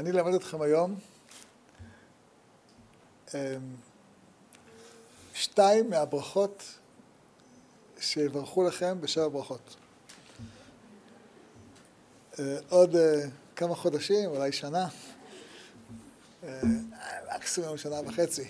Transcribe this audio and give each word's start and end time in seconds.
אני 0.00 0.10
אלמד 0.10 0.34
אתכם 0.34 0.62
היום 0.62 0.94
אמ, 3.34 3.38
שתיים 5.34 5.90
מהברכות 5.90 6.62
שיברכו 8.00 8.64
לכם 8.64 9.00
בשבע 9.00 9.28
ברכות. 9.28 9.76
אה, 12.38 12.56
עוד 12.68 12.96
אה, 12.96 13.22
כמה 13.56 13.74
חודשים, 13.74 14.30
אולי 14.30 14.52
שנה, 14.52 14.88
אה, 16.44 16.60
מקסימום 17.36 17.76
שנה 17.76 18.00
וחצי, 18.06 18.48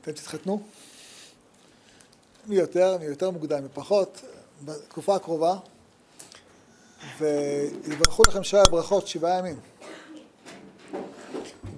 אתם 0.00 0.12
תתחתנו. 0.12 0.62
מי 2.46 2.56
יותר, 2.56 2.98
מי 2.98 3.04
יותר 3.04 3.30
מוקדם, 3.30 3.62
מי 3.62 3.68
פחות, 3.74 4.20
בתקופה 4.64 5.16
הקרובה, 5.16 5.56
ויברכו 7.18 8.22
לכם 8.28 8.44
שבע 8.44 8.64
ברכות, 8.70 9.08
שבעה 9.08 9.38
ימים. 9.38 9.60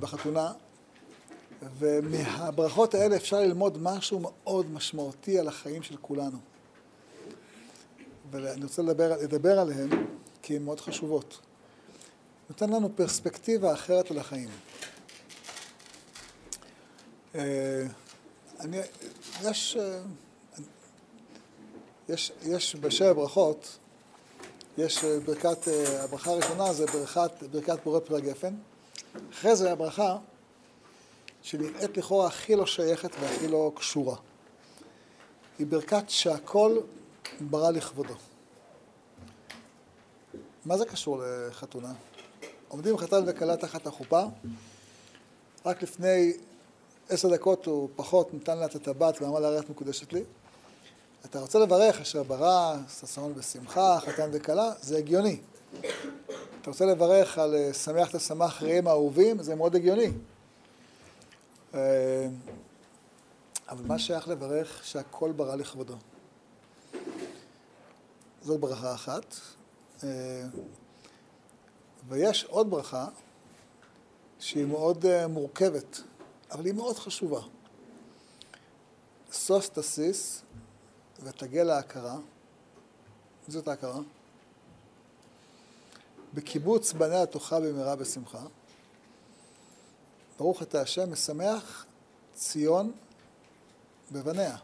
בחתונה, 0.00 0.52
ומהברכות 1.78 2.94
האלה 2.94 3.16
אפשר 3.16 3.40
ללמוד 3.40 3.78
משהו 3.82 4.20
מאוד 4.20 4.70
משמעותי 4.70 5.38
על 5.38 5.48
החיים 5.48 5.82
של 5.82 5.96
כולנו. 5.96 6.38
ואני 8.30 8.64
רוצה 8.64 8.82
לדבר, 8.82 9.16
לדבר 9.22 9.58
עליהן 9.60 9.88
כי 10.42 10.56
הן 10.56 10.62
מאוד 10.62 10.80
חשובות. 10.80 11.38
נותן 12.50 12.70
לנו 12.70 12.96
פרספקטיבה 12.96 13.72
אחרת 13.72 14.10
על 14.10 14.18
החיים. 14.18 14.48
אה, 17.34 17.86
אני, 18.60 18.78
יש, 19.42 19.76
אה, 19.80 20.00
יש, 22.08 22.32
יש 22.42 22.76
בשבע 22.76 23.12
ברכות, 23.12 23.78
יש 24.78 25.04
ברכת, 25.04 25.68
אה, 25.68 26.04
הברכה 26.04 26.30
הראשונה 26.30 26.72
זה 26.72 26.86
ברכת, 26.86 27.30
ברכת 27.50 27.78
בורא 27.84 28.00
פרי 28.00 28.16
הגפן. 28.16 28.54
אחרי 29.32 29.56
זה 29.56 29.72
הברכה 29.72 30.16
שנראית 31.42 31.96
לכאורה 31.96 32.26
הכי 32.26 32.56
לא 32.56 32.66
שייכת 32.66 33.10
והכי 33.20 33.48
לא 33.48 33.72
קשורה. 33.74 34.16
היא 35.58 35.66
ברכת 35.66 36.04
שהכל 36.10 36.78
ברא 37.40 37.70
לכבודו. 37.70 38.14
מה 40.64 40.78
זה 40.78 40.84
קשור 40.86 41.22
לחתונה? 41.48 41.92
עומדים 42.68 42.98
חתן 42.98 43.22
וכלה 43.26 43.56
תחת 43.56 43.86
החופה, 43.86 44.22
רק 45.66 45.82
לפני 45.82 46.32
עשר 47.08 47.28
דקות 47.28 47.66
הוא 47.66 47.88
פחות 47.96 48.34
נתן 48.34 48.58
לה 48.58 48.66
את 48.66 48.74
הטבעת 48.74 49.22
ואמר 49.22 49.38
לה 49.38 49.48
ריח 49.48 49.64
מקודשת 49.70 50.12
לי. 50.12 50.24
אתה 51.24 51.40
רוצה 51.40 51.58
לברך 51.58 52.00
אשר 52.00 52.22
ברא, 52.22 52.76
ששון 52.88 53.32
ושמחה, 53.36 53.98
חתן 54.00 54.30
וכלה, 54.32 54.72
זה 54.80 54.98
הגיוני. 54.98 55.40
אתה 56.66 56.70
רוצה 56.70 56.86
לברך 56.86 57.38
על 57.38 57.54
אה, 57.54 57.74
שמח 57.74 58.16
תשמח 58.16 58.62
ראם 58.62 58.86
האהובים, 58.86 59.42
זה 59.42 59.54
מאוד 59.54 59.76
הגיוני. 59.76 60.10
אה, 61.74 62.28
אבל 63.68 63.84
מה 63.86 63.98
שייך 63.98 64.28
לברך 64.28 64.84
שהכל 64.84 65.32
ברא 65.32 65.56
לכבודו? 65.56 65.94
זאת 68.42 68.60
ברכה 68.60 68.94
אחת. 68.94 69.34
אה, 70.04 70.44
ויש 72.08 72.44
עוד 72.44 72.70
ברכה 72.70 73.06
שהיא 74.38 74.66
מאוד 74.66 75.26
מורכבת, 75.26 76.00
אבל 76.50 76.64
היא 76.64 76.74
מאוד 76.74 76.96
חשובה. 76.98 77.40
סוס 79.32 79.70
תסיס 79.70 80.42
ותגל 81.22 81.62
להכרה. 81.62 82.16
זאת 83.48 83.68
ההכרה. 83.68 84.00
בקיבוץ 86.36 86.92
בניה 86.92 87.26
תאכל 87.26 87.68
במהרה 87.68 87.96
בשמחה. 87.96 88.42
ברוך 90.38 90.62
אתה 90.62 90.80
השם, 90.80 91.12
משמח 91.12 91.86
ציון 92.34 92.92
בבניה. 94.12 94.56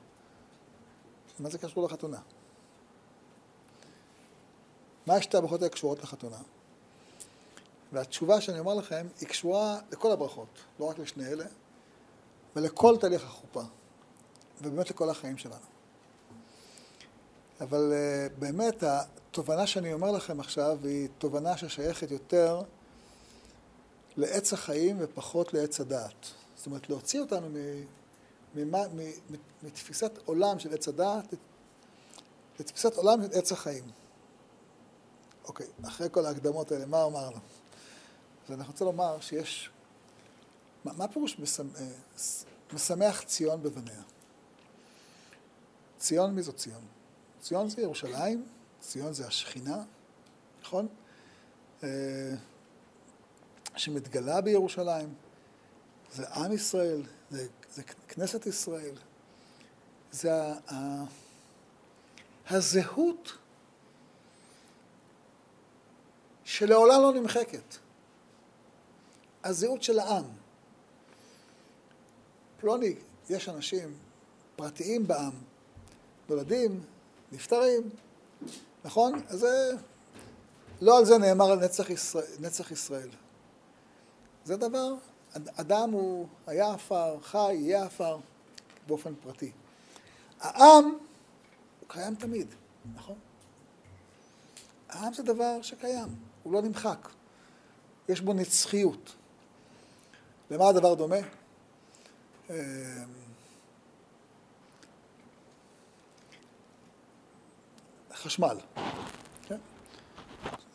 מה 1.38 1.50
זה 1.50 1.58
קשור 1.58 1.84
לחתונה? 1.84 2.18
מה 5.06 5.14
השתי 5.14 5.36
הברכות 5.36 5.62
האלה 5.62 5.72
קשורות 5.72 6.02
לחתונה? 6.02 6.38
והתשובה 7.92 8.40
שאני 8.40 8.58
אומר 8.58 8.74
לכם 8.74 9.06
היא 9.20 9.28
קשורה 9.28 9.78
לכל 9.90 10.12
הברכות, 10.12 10.58
לא 10.80 10.84
רק 10.84 10.98
לשני 10.98 11.26
אלה, 11.26 11.44
ולכל 12.56 12.96
תהליך 13.00 13.24
החופה, 13.24 13.62
ובאמת 14.62 14.90
לכל 14.90 15.10
החיים 15.10 15.38
שלנו. 15.38 15.71
אבל 17.62 17.92
uh, 17.92 18.40
באמת 18.40 18.82
התובנה 18.82 19.66
שאני 19.66 19.92
אומר 19.92 20.10
לכם 20.10 20.40
עכשיו 20.40 20.78
היא 20.84 21.08
תובנה 21.18 21.56
ששייכת 21.56 22.10
יותר 22.10 22.62
לעץ 24.16 24.52
החיים 24.52 24.96
ופחות 25.00 25.54
לעץ 25.54 25.80
הדעת. 25.80 26.26
זאת 26.56 26.66
אומרת, 26.66 26.90
להוציא 26.90 27.20
אותנו 27.20 27.48
מתפיסת 29.62 30.18
עולם 30.24 30.58
של 30.58 30.74
עץ 30.74 30.88
הדעת 30.88 31.34
לתפיסת 32.60 32.96
עולם 32.96 33.22
של 33.22 33.38
עץ 33.38 33.52
החיים. 33.52 33.84
אוקיי, 35.44 35.66
אחרי 35.84 36.08
כל 36.10 36.26
ההקדמות 36.26 36.72
האלה, 36.72 36.86
מה 36.86 37.04
אמרנו? 37.04 37.36
אז 38.46 38.52
אני 38.52 38.66
רוצה 38.66 38.84
לומר 38.84 39.20
שיש... 39.20 39.70
מה, 40.84 40.92
מה 40.92 41.08
פירוש 41.08 41.38
משמח, 41.38 41.76
אה, 41.80 41.86
משמח 42.72 43.22
ציון 43.22 43.62
בבניה? 43.62 44.02
ציון, 45.98 46.34
מי 46.34 46.42
זו 46.42 46.52
ציון? 46.52 46.82
ציון 47.42 47.68
זה 47.68 47.82
ירושלים, 47.82 48.46
ציון 48.80 49.12
זה 49.12 49.26
השכינה, 49.26 49.82
נכון? 50.62 50.88
אה, 51.82 51.88
שמתגלה 53.76 54.40
בירושלים, 54.40 55.14
זה 56.12 56.28
עם 56.28 56.52
ישראל, 56.52 57.02
זה, 57.30 57.46
זה 57.74 57.82
כנסת 57.82 58.46
ישראל, 58.46 58.94
זה 60.12 60.34
ה, 60.34 60.54
ה, 60.72 61.04
הזהות 62.50 63.32
שלעולם 66.44 67.02
לא 67.02 67.12
נמחקת, 67.12 67.76
הזהות 69.44 69.82
של 69.82 69.98
העם. 69.98 70.24
פלוני, 72.60 72.94
יש 73.30 73.48
אנשים 73.48 73.94
פרטיים 74.56 75.06
בעם, 75.06 75.32
נולדים, 76.28 76.80
נפטרים, 77.32 77.90
נכון? 78.84 79.20
אז 79.28 79.38
זה... 79.38 79.72
לא 80.80 80.98
על 80.98 81.04
זה 81.04 81.18
נאמר 81.18 81.50
על 81.52 81.64
נצח 81.64 81.90
ישראל. 81.90 82.32
נצח 82.40 82.70
ישראל. 82.70 83.08
זה 84.44 84.56
דבר, 84.56 84.94
אדם 85.56 85.90
הוא 85.90 86.26
היה 86.46 86.74
עפר, 86.74 87.20
חי, 87.20 87.54
יהיה 87.54 87.84
עפר, 87.84 88.18
באופן 88.86 89.14
פרטי. 89.14 89.52
העם 90.40 90.84
הוא 90.84 91.88
קיים 91.88 92.14
תמיד, 92.14 92.46
נכון? 92.94 93.16
העם 94.88 95.14
זה 95.14 95.22
דבר 95.22 95.62
שקיים, 95.62 96.08
הוא 96.42 96.52
לא 96.52 96.62
נמחק. 96.62 97.08
יש 98.08 98.20
בו 98.20 98.32
נצחיות. 98.32 99.12
למה 100.50 100.68
הדבר 100.68 100.94
דומה? 100.94 101.16
חשמל. 108.22 108.56
כן? 109.42 109.58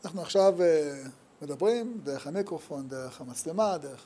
אנחנו 0.06 0.22
עכשיו 0.22 0.62
אה, 0.62 1.04
מדברים 1.42 2.02
דרך 2.04 2.28
המיקרופון, 2.28 2.88
דרך 2.88 3.22
המצלמה, 3.22 3.78
דרך 3.78 4.06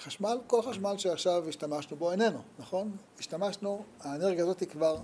חשמל, 0.00 0.38
כל 0.46 0.62
חשמל 0.62 0.98
שעכשיו 0.98 1.48
השתמשנו 1.48 1.96
בו 1.96 2.12
איננו, 2.12 2.42
נכון? 2.58 2.96
השתמשנו, 3.18 3.84
האנרגיה 4.00 4.44
הזאת 4.44 4.62
כבר 4.70 4.98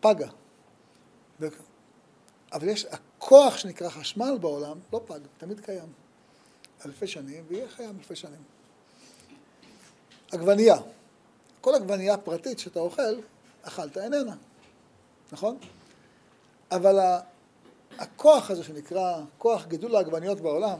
פגה. 0.00 0.28
אבל 2.52 2.68
יש, 2.68 2.84
הכוח 2.84 3.56
שנקרא 3.56 3.88
חשמל 3.88 4.38
בעולם 4.40 4.78
לא 4.92 5.00
פג, 5.06 5.18
תמיד 5.38 5.60
קיים. 5.60 5.92
אלפי 6.86 7.06
שנים, 7.06 7.44
ויהיה 7.48 7.66
קיים 7.76 7.96
אלפי 7.98 8.16
שנים. 8.16 8.42
עגבנייה. 10.32 10.76
כל 11.60 11.74
עגבנייה 11.74 12.16
פרטית 12.16 12.58
שאתה 12.58 12.80
אוכל, 12.80 13.20
אכלת 13.62 13.98
איננה, 13.98 14.34
נכון? 15.32 15.58
אבל 16.70 16.98
הכוח 17.98 18.50
הזה 18.50 18.64
שנקרא 18.64 19.20
כוח 19.38 19.66
גידול 19.66 19.96
העגבניות 19.96 20.40
בעולם, 20.40 20.78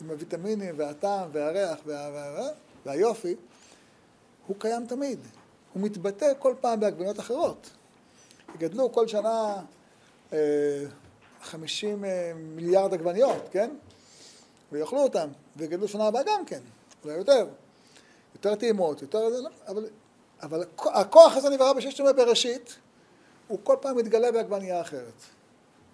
עם 0.00 0.10
הוויטמינים 0.10 0.74
והטעם 0.78 1.28
והריח 1.32 1.78
וה... 1.86 2.10
וה... 2.12 2.48
והיופי, 2.86 3.36
הוא 4.46 4.56
קיים 4.58 4.86
תמיד. 4.86 5.18
הוא 5.72 5.82
מתבטא 5.82 6.32
כל 6.38 6.54
פעם 6.60 6.80
בעגבניות 6.80 7.20
אחרות. 7.20 7.70
יגדלו 8.54 8.92
כל 8.92 9.08
שנה 9.08 9.62
אה, 10.32 10.84
50 11.42 12.04
אה, 12.04 12.32
מיליארד 12.34 12.94
עגבניות, 12.94 13.48
כן? 13.50 13.70
ויאכלו 14.72 15.02
אותם, 15.02 15.28
ויגדלו 15.56 15.88
שנה 15.88 16.06
הבאה 16.06 16.22
גם 16.22 16.44
כן, 16.46 16.60
אולי 17.04 17.16
יותר. 17.16 17.46
יותר 18.34 18.54
טעימות, 18.54 19.02
יותר... 19.02 19.28
אבל, 19.68 19.86
אבל 20.42 20.64
הכוח 20.78 21.36
הזה 21.36 21.50
נברא 21.50 21.72
בששת 21.72 21.98
ימי 21.98 22.12
בראשית, 22.12 22.76
הוא 23.50 23.58
כל 23.62 23.76
פעם 23.80 23.96
מתגלה 23.96 24.32
בעגבנייה 24.32 24.80
אחרת. 24.80 25.22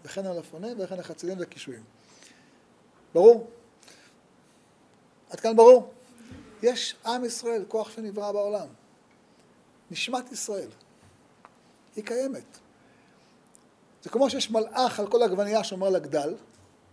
וכן 0.04 0.26
על 0.26 0.40
אפונים 0.40 0.76
וכן 0.80 1.00
החצילים 1.00 1.38
והקישואים. 1.38 1.82
ברור? 3.14 3.50
עד 5.30 5.40
כאן 5.40 5.56
ברור? 5.56 5.90
יש 6.62 6.96
עם 7.06 7.24
ישראל, 7.24 7.64
כוח 7.68 7.90
שנברא 7.90 8.32
בעולם. 8.32 8.68
נשמת 9.90 10.32
ישראל. 10.32 10.68
היא 11.96 12.04
קיימת. 12.04 12.58
זה 14.02 14.10
כמו 14.10 14.30
שיש 14.30 14.50
מלאך 14.50 15.00
על 15.00 15.10
כל 15.10 15.22
עגבנייה 15.22 15.64
שאומר 15.64 15.90
לה 15.90 15.98
גדל, 15.98 16.34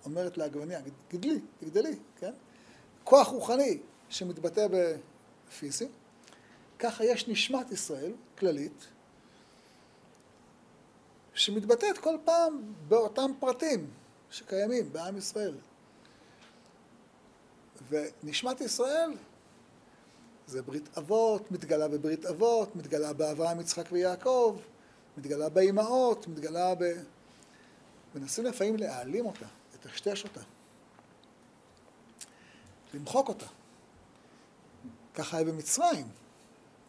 אומרת 0.06 0.38
לעגבנייה, 0.38 0.80
גדלי, 1.10 1.40
תגדלי, 1.60 1.96
כן? 2.20 2.34
כוח 3.04 3.28
רוחני 3.28 3.78
שמתבטא 4.10 4.68
בפיזי, 5.48 5.88
ככה 6.80 7.06
יש 7.06 7.28
נשמת 7.28 7.72
ישראל, 7.72 8.12
כללית, 8.38 8.88
שמתבטאת 11.34 11.98
כל 11.98 12.18
פעם 12.26 12.74
באותם 12.88 13.32
פרטים 13.40 13.90
שקיימים 14.30 14.94
בעם 14.94 15.18
ישראל. 15.18 15.56
ונשמת 17.90 18.62
ישראל 18.62 19.12
זה 20.48 20.62
ברית 20.62 20.98
אבות, 20.98 21.52
מתגלה 21.52 21.88
בברית 21.88 22.26
אבות, 22.26 22.76
מתגלה 22.76 23.14
באברהם, 23.14 23.60
יצחק 23.60 23.86
ויעקב, 23.92 24.58
מתגלה 25.18 25.50
באימהות, 25.50 26.28
מתגלה 26.28 26.76
ב... 26.76 26.84
מנסים 28.16 28.46
לפעמים 28.46 28.76
להעלים 28.76 29.26
אותה, 29.26 29.46
לטשטש 29.74 30.24
אותה, 30.24 30.42
למחוק 32.94 33.28
אותה. 33.30 33.46
ככה 35.14 35.38
היה 35.38 35.46
במצרים, 35.46 36.08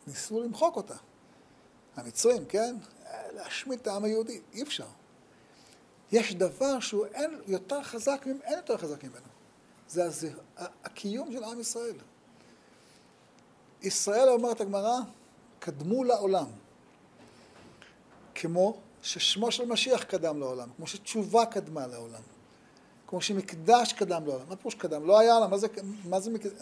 ניסו 0.06 0.42
למחוק 0.42 0.76
אותה. 0.76 0.96
המצרים, 1.96 2.44
כן? 2.46 2.76
להשמיד 3.34 3.80
את 3.80 3.86
העם 3.86 4.04
היהודי, 4.04 4.40
אי 4.52 4.62
אפשר. 4.62 4.86
יש 6.12 6.34
דבר 6.34 6.80
שהוא 6.80 7.06
אין 7.06 7.40
יותר 7.46 7.82
חזק, 7.82 8.26
אין 8.26 8.56
יותר 8.56 8.76
חזק 8.76 9.04
ממנו. 9.04 9.26
זה 9.88 10.04
הז... 10.04 10.26
הקיום 10.84 11.32
של 11.32 11.44
עם 11.44 11.60
ישראל. 11.60 11.96
ישראל, 13.82 14.28
אומרת 14.28 14.60
הגמרא, 14.60 14.98
קדמו 15.58 16.04
לעולם. 16.04 16.46
כמו 18.34 18.76
ששמו 19.02 19.52
של 19.52 19.66
משיח 19.66 20.02
קדם 20.02 20.40
לעולם, 20.40 20.68
כמו 20.76 20.86
שתשובה 20.86 21.46
קדמה 21.46 21.86
לעולם, 21.86 22.22
כמו 23.06 23.20
שמקדש 23.20 23.92
קדם 23.92 24.26
לעולם. 24.26 24.44
מה 24.48 24.56
פירוש 24.56 24.74
קדם? 24.74 25.06
לא 25.06 25.18
היה 25.18 25.34
עולם, 25.34 25.50
מה 25.50 25.58
זה, 25.58 25.66
מה 26.04 26.20
זה 26.20 26.30
מקדש? 26.30 26.52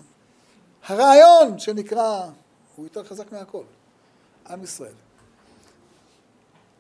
הרעיון 0.82 1.58
שנקרא, 1.58 2.30
הוא 2.76 2.86
יותר 2.86 3.04
חזק 3.04 3.32
מהכל, 3.32 3.64
עם 4.46 4.62
ישראל. 4.62 4.92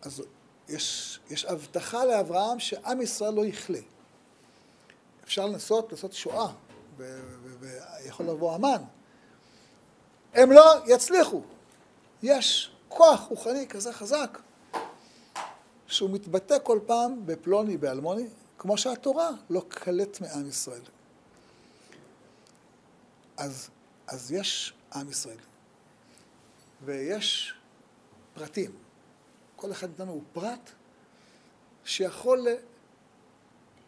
אז 0.02 0.22
יש, 0.68 1.20
יש 1.30 1.44
הבטחה 1.44 2.04
לאברהם 2.04 2.60
שעם 2.60 3.02
ישראל 3.02 3.34
לא 3.34 3.46
יכלה. 3.46 3.78
אפשר 5.24 5.46
לנסות 5.46 5.92
לעשות 5.92 6.12
שואה, 6.12 6.52
ויכול 6.96 8.26
לבוא 8.26 8.54
המן. 8.54 8.82
הם 10.34 10.52
לא 10.52 10.74
יצליחו. 10.86 11.42
יש 12.22 12.72
כוח 12.88 13.20
רוחני 13.20 13.68
כזה 13.68 13.92
חזק, 13.92 14.38
שהוא 15.86 16.10
מתבטא 16.10 16.56
כל 16.62 16.78
פעם 16.86 17.26
בפלוני, 17.26 17.76
באלמוני, 17.76 18.26
כמו 18.58 18.78
שהתורה 18.78 19.30
לא 19.50 19.62
קלט 19.68 20.20
מעם 20.20 20.48
ישראל. 20.48 20.82
אז, 23.36 23.70
אז 24.06 24.32
יש 24.32 24.74
עם 24.94 25.10
ישראל, 25.10 25.38
ויש 26.84 27.54
פרטים. 28.34 28.81
כל 29.62 29.72
אחד 29.72 29.88
מאיתנו 29.88 30.12
הוא 30.12 30.22
פרט 30.32 30.70
שיכול 31.84 32.46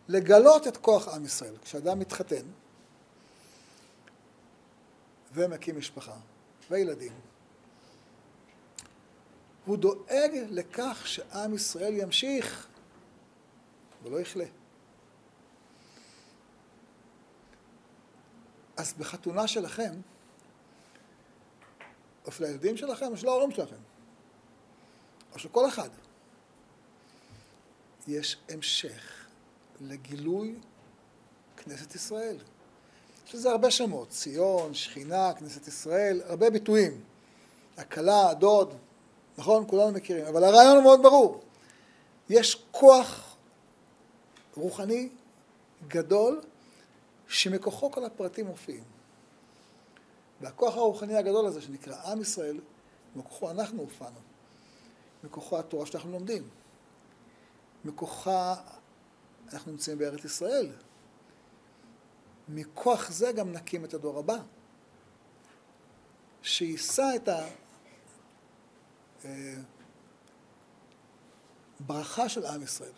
לגלות 0.08 0.66
את 0.66 0.76
כוח 0.76 1.08
עם 1.08 1.24
ישראל. 1.24 1.54
כשאדם 1.64 1.98
מתחתן 1.98 2.46
ומקים 5.32 5.78
משפחה 5.78 6.16
וילדים, 6.70 7.12
הוא 9.64 9.76
דואג 9.76 10.30
לכך 10.50 11.02
שעם 11.04 11.54
ישראל 11.54 11.94
ימשיך 11.96 12.68
ולא 14.02 14.20
יכלה. 14.20 14.46
אז 18.76 18.92
בחתונה 18.92 19.48
שלכם, 19.48 19.94
או 22.24 22.32
של 22.32 22.44
הילדים 22.44 22.76
שלכם, 22.76 23.06
או 23.12 23.16
של 23.16 23.28
ההורים 23.28 23.50
שלכם, 23.50 23.83
של 25.38 25.48
כל 25.48 25.68
אחד, 25.68 25.88
יש 28.08 28.36
המשך 28.48 29.26
לגילוי 29.80 30.54
כנסת 31.56 31.94
ישראל. 31.94 32.36
יש 33.26 33.34
לזה 33.34 33.50
הרבה 33.50 33.70
שמות, 33.70 34.08
ציון, 34.08 34.74
שכינה, 34.74 35.32
כנסת 35.32 35.68
ישראל, 35.68 36.20
הרבה 36.26 36.50
ביטויים. 36.50 37.00
הכלה, 37.76 38.30
הדוד, 38.30 38.74
נכון? 39.38 39.64
כולנו 39.66 39.92
מכירים. 39.92 40.26
אבל 40.26 40.44
הרעיון 40.44 40.76
הוא 40.76 40.82
מאוד 40.82 41.02
ברור. 41.02 41.40
יש 42.28 42.64
כוח 42.70 43.36
רוחני 44.56 45.08
גדול 45.88 46.40
שמכוחו 47.28 47.90
כל 47.90 48.04
הפרטים 48.04 48.46
מופיעים. 48.46 48.84
והכוח 50.40 50.76
הרוחני 50.76 51.16
הגדול 51.16 51.46
הזה 51.46 51.60
שנקרא 51.60 51.96
עם 52.02 52.20
ישראל, 52.20 52.60
מכוחו 53.16 53.50
אנחנו 53.50 53.80
הופענו. 53.80 54.33
מכוחו 55.24 55.58
התורה 55.58 55.86
שאנחנו 55.86 56.12
לומדים. 56.12 56.48
מכוחה 57.84 58.54
אנחנו 59.52 59.72
נמצאים 59.72 59.98
בארץ 59.98 60.24
ישראל. 60.24 60.72
מכוח 62.48 63.10
זה 63.10 63.32
גם 63.32 63.52
נקים 63.52 63.84
את 63.84 63.94
הדור 63.94 64.18
הבא, 64.18 64.36
שיישא 66.42 67.16
את 67.16 67.28
הברכה 71.80 72.28
של 72.28 72.46
עם 72.46 72.62
ישראל, 72.62 72.92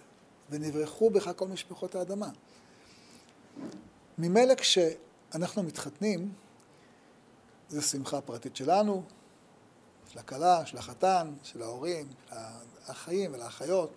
ונברחו 0.51 1.11
בך 1.11 1.31
כל 1.37 1.49
משפחות 1.49 1.95
האדמה. 1.95 2.29
ממילא 4.19 4.55
כשאנחנו 4.55 5.63
מתחתנים, 5.63 6.33
זו 7.69 7.83
שמחה 7.83 8.21
פרטית 8.21 8.57
שלנו, 8.57 9.03
של 10.17 10.21
הכלה, 10.21 10.67
של 10.67 10.79
החתן, 10.79 11.35
של 11.43 11.63
ההורים, 11.63 12.09
של 12.29 12.37
האחאים 12.87 13.35
ולאחיות, 13.35 13.91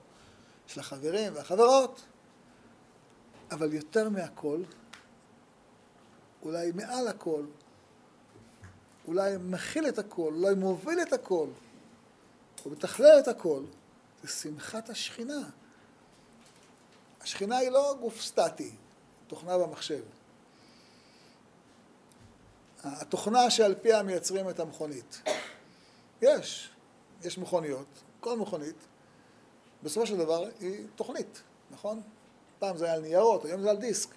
של 0.68 0.80
החברים 0.80 1.36
והחברות, 1.36 2.02
אבל 3.52 3.74
יותר 3.74 4.10
מהכל, 4.10 4.62
אולי 6.42 6.72
מעל 6.72 7.08
הכל, 7.08 7.44
אולי 9.08 9.38
מכיל 9.40 9.88
את 9.88 10.00
הכל, 10.00 10.34
אולי 10.34 10.56
מוביל 10.56 11.02
את 11.02 11.14
הכל, 11.14 11.48
הוא 12.64 12.74
מתכלל 12.74 13.20
את 13.20 13.28
הכל, 13.28 13.64
זה 14.24 14.30
שמחת 14.30 14.90
השכינה. 14.90 15.50
השכינה 17.22 17.58
היא 17.58 17.70
לא 17.70 17.96
גוף 18.00 18.22
סטטי, 18.22 18.72
תוכנה 19.28 19.58
במחשב. 19.58 20.04
התוכנה 22.84 23.50
שעל 23.50 23.76
פיה 23.76 24.04
מייצרים 24.04 24.50
את 24.50 24.60
המכונית. 24.60 25.22
יש, 26.22 26.70
יש 27.24 27.38
מכוניות, 27.38 27.88
כל 28.20 28.38
מכונית, 28.38 28.76
בסופו 29.84 30.08
של 30.08 30.18
דבר 30.18 30.46
היא 30.60 30.86
תוכנית, 30.96 31.42
נכון? 31.72 32.02
פעם 32.60 32.78
זה 32.78 32.86
היה 32.86 32.94
על 32.94 33.02
ניירות, 33.02 33.46
היום 33.46 33.62
זה 33.62 33.70
על 33.70 33.78
דיסק. 33.78 34.10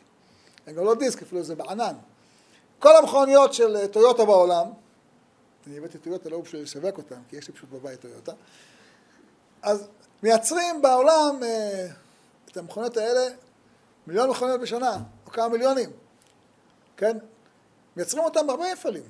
הם 0.67 0.75
גם 0.75 0.85
לא 0.85 0.95
דיסק, 0.95 1.23
אפילו 1.23 1.43
זה 1.43 1.55
בענן. 1.55 1.95
כל 2.79 2.97
המכוניות 2.97 3.55
של 3.55 3.87
טויוטה 3.87 4.25
בעולם, 4.25 4.67
אני 5.67 5.79
הבאתי 5.79 5.99
טויוטה 5.99 6.29
לא 6.29 6.41
בשביל 6.41 6.63
לשווק 6.63 6.99
אותם, 6.99 7.21
כי 7.29 7.37
יש 7.37 7.49
לי 7.49 7.55
פשוט 7.55 7.71
בבית 7.71 8.01
טויוטה, 8.01 8.33
אז 9.63 9.89
מייצרים 10.23 10.83
בעולם 10.83 11.43
אה, 11.43 11.87
את 12.51 12.57
המכוניות 12.57 12.97
האלה, 12.97 13.35
מיליון 14.07 14.31
מכוניות 14.31 14.61
בשנה, 14.61 14.99
או 15.27 15.31
כמה 15.31 15.49
מיליונים, 15.49 15.91
כן? 16.97 17.17
מייצרים 17.97 18.25
אותם 18.25 18.47
בהרבה 18.47 18.73
מפעלים, 18.73 19.03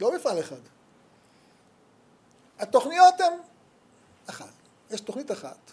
לא 0.00 0.14
מפעל 0.14 0.40
אחד. 0.40 0.60
התוכניות 2.58 3.20
הן 3.20 3.32
אחת, 4.26 4.52
יש 4.90 5.00
תוכנית 5.00 5.30
אחת, 5.30 5.70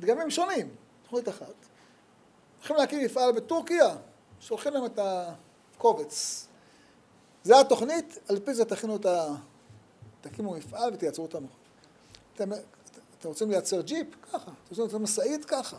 דגמים 0.00 0.30
שונים, 0.30 0.68
תוכנית 1.02 1.28
אחת. 1.28 1.54
הולכים 2.58 2.76
להקים 2.76 3.04
מפעל 3.04 3.32
בטורקיה, 3.32 3.96
שולחים 4.40 4.72
להם 4.72 4.84
את 4.84 4.98
הקובץ. 5.76 6.46
זה 7.44 7.60
התוכנית, 7.60 8.18
על 8.28 8.40
פי 8.40 8.54
זה 8.54 8.64
תכינו 8.64 8.96
את 8.96 9.06
ה... 9.06 9.34
תקימו 10.20 10.54
מפעל 10.54 10.94
ותייצרו 10.94 11.26
את 11.26 11.34
המכון. 11.34 11.56
אתם, 12.34 12.52
אתם 13.18 13.28
רוצים 13.28 13.50
לייצר 13.50 13.80
ג'יפ? 13.80 14.06
ככה. 14.22 14.38
אתם 14.38 14.50
רוצים 14.68 14.84
לייצר 14.84 14.98
משאית? 14.98 15.44
ככה. 15.44 15.76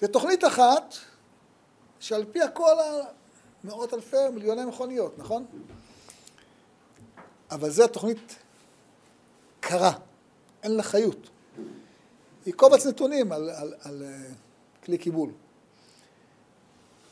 זו 0.00 0.08
תוכנית 0.08 0.44
אחת 0.44 0.94
שעל 2.00 2.24
פי 2.32 2.42
הכל 2.42 2.74
מאות 3.64 3.94
אלפי, 3.94 4.28
מיליוני 4.32 4.64
מכוניות, 4.64 5.18
נכון? 5.18 5.46
אבל 7.52 7.70
זו 7.70 7.86
תוכנית 7.86 8.36
קרה, 9.60 9.92
אין 10.62 10.76
לה 10.76 10.82
חיות. 10.82 11.28
היא 12.46 12.54
קובץ 12.54 12.86
נתונים 12.86 13.32
על, 13.32 13.50
על, 13.50 13.56
על, 13.56 13.74
על 13.82 14.02
כלי 14.84 14.98
קיבול. 14.98 15.30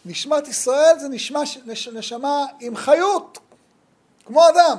נשמת 0.04 0.48
ישראל 0.48 0.98
זה 0.98 1.08
נשמה, 1.08 1.40
נש, 1.64 1.88
נשמה 1.88 2.46
עם 2.60 2.76
חיות, 2.76 3.38
כמו 4.24 4.48
אדם, 4.48 4.78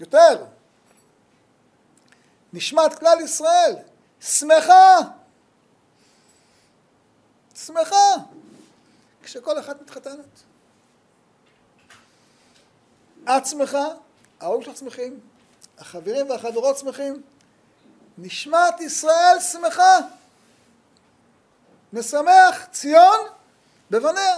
יותר. 0.00 0.44
נשמת 2.52 2.98
כלל 2.98 3.20
ישראל, 3.20 3.74
שמחה. 4.20 4.96
שמחה. 7.54 8.14
כשכל 9.22 9.58
אחת 9.58 9.82
מתחתנת. 9.82 10.42
את 13.24 13.46
שמחה, 13.46 13.84
ההורים 14.44 14.62
שלך 14.62 14.76
שמחים, 14.76 15.20
החברים 15.78 16.30
והחברות 16.30 16.78
שמחים, 16.78 17.22
נשמת 18.18 18.80
ישראל 18.80 19.40
שמחה. 19.40 19.98
משמח 21.92 22.64
ציון 22.72 23.26
בבניה. 23.90 24.36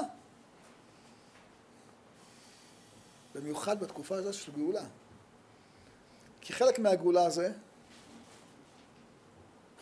במיוחד 3.35 3.81
בתקופה 3.81 4.17
הזאת 4.17 4.35
של 4.35 4.53
גאולה. 4.53 4.85
כי 6.41 6.53
חלק 6.53 6.79
מהגאולה 6.79 7.31
זה 7.31 7.53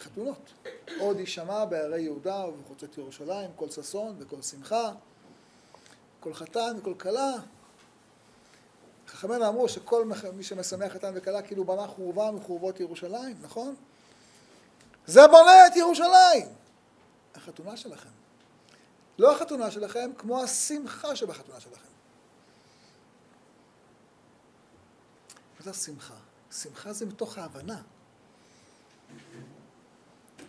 חתונות. 0.00 0.52
עוד 0.98 1.18
יישמע 1.20 1.64
בערי 1.64 2.02
יהודה 2.02 2.46
ובחוצות 2.46 2.98
ירושלים, 2.98 3.50
כל 3.56 3.70
ששון 3.70 4.16
וכל 4.18 4.42
שמחה, 4.42 4.92
כל 6.20 6.34
חתן 6.34 6.76
וכל 6.78 6.94
כלה. 6.94 7.32
חכמינו 9.24 9.48
אמרו 9.48 9.68
שכל 9.68 10.10
מי 10.32 10.44
שמשמח 10.44 10.92
חתן 10.92 11.12
וכלה 11.14 11.42
כאילו 11.42 11.64
בנה 11.64 11.86
חורבה 11.86 12.30
מחורבות 12.30 12.80
ירושלים, 12.80 13.36
נכון? 13.42 13.74
זה 15.06 15.28
בונה 15.28 15.66
את 15.66 15.76
ירושלים. 15.76 16.48
החתונה 17.34 17.76
שלכם. 17.76 18.08
לא 19.18 19.36
החתונה 19.36 19.70
שלכם, 19.70 20.10
כמו 20.18 20.42
השמחה 20.42 21.16
שבחתונה 21.16 21.60
שלכם. 21.60 21.88
מה 25.58 25.64
זה 25.64 25.70
השמחה? 25.70 26.14
שמחה 26.52 26.92
זה 26.92 27.06
מתוך 27.06 27.38
ההבנה. 27.38 27.82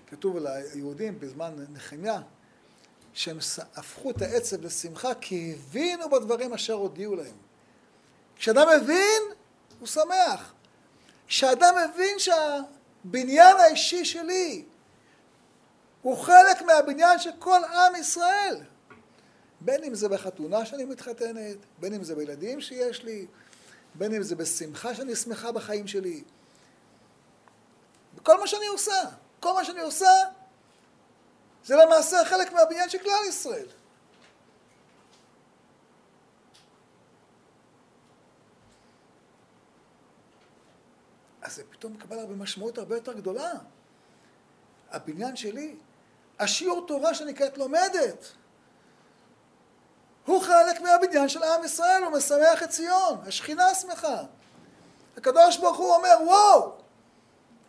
כתוב 0.08 0.38
על 0.38 0.48
היהודים 0.48 1.20
בזמן 1.20 1.66
נחמיה, 1.70 2.22
שהם 3.14 3.38
הפכו 3.76 4.12
את 4.12 4.22
העצב 4.22 4.62
לשמחה 4.62 5.16
כי 5.16 5.54
הבינו 5.54 6.10
בדברים 6.10 6.54
אשר 6.54 6.74
הודיעו 6.74 7.16
להם. 7.16 7.45
כשאדם 8.36 8.68
מבין, 8.78 9.22
הוא 9.80 9.88
שמח. 9.88 10.54
כשאדם 11.28 11.74
מבין 11.90 12.20
שהבניין 12.20 13.58
האישי 13.58 14.06
שלי 14.06 14.66
הוא 16.02 16.18
חלק 16.18 16.62
מהבניין 16.62 17.20
של 17.20 17.30
כל 17.40 17.62
עם 17.64 17.96
ישראל. 17.96 18.58
בין 19.62 19.84
אם 19.84 19.96
זה 19.96 20.10
בחתונה 20.10 20.66
שאני 20.66 20.86
מתחתנת, 20.86 21.58
בין 21.80 21.94
אם 21.94 22.04
זה 22.04 22.16
בילדים 22.16 22.62
שיש 22.62 23.04
לי, 23.04 23.28
בין 23.96 24.14
אם 24.14 24.24
זה 24.24 24.36
בשמחה 24.36 24.96
שאני 24.96 25.16
שמחה 25.16 25.52
בחיים 25.52 25.88
שלי. 25.88 26.24
בכל 28.16 28.40
מה 28.40 28.48
שאני 28.48 28.66
עושה. 28.66 29.02
כל 29.40 29.54
מה 29.54 29.66
שאני 29.66 29.82
עושה 29.82 30.12
זה 31.66 31.76
למעשה 31.76 32.26
חלק 32.26 32.54
מהבניין 32.54 32.90
של 32.90 32.98
כלל 32.98 33.30
ישראל. 33.30 33.68
אז 41.46 41.56
זה 41.56 41.64
פתאום 41.70 41.94
מקבל 41.94 42.20
הרבה 42.20 42.36
משמעות 42.36 42.78
הרבה 42.78 42.96
יותר 42.96 43.14
גדולה. 43.14 43.52
הבניין 44.92 45.36
שלי, 45.36 45.76
השיעור 46.40 46.88
תורה 46.88 47.14
שנקראת 47.14 47.58
לומדת, 47.58 48.26
הוא 50.26 50.42
חלק 50.42 50.82
מהבניין 50.82 51.30
של 51.30 51.44
עם 51.44 51.64
ישראל, 51.64 52.04
הוא 52.04 52.12
משמח 52.12 52.64
את 52.64 52.70
ציון, 52.70 53.20
השכינה 53.28 53.76
שמחה. 53.76 54.24
הקדוש 55.18 55.58
ברוך 55.58 55.78
הוא 55.78 55.96
אומר, 55.96 56.16
וואו, 56.26 56.72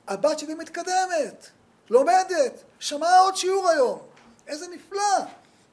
הבת 0.08 0.38
שלי 0.38 0.54
מתקדמת. 0.54 1.46
לומדת, 1.90 2.62
שמעה 2.78 3.18
עוד 3.18 3.36
שיעור 3.36 3.68
היום. 3.68 3.98
איזה 4.46 4.66
נפלא, 4.68 5.18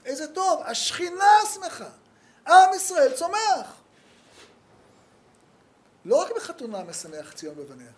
איזה 0.06 0.34
טוב, 0.34 0.62
השכינה 0.66 1.40
שמחה, 1.54 1.90
עם 2.48 2.74
ישראל 2.76 3.12
צומח. 3.12 3.83
לא 6.06 6.22
רק 6.22 6.32
בחתונה 6.36 6.84
משמח 6.84 7.34
ציון 7.34 7.56
בבניה. 7.56 7.92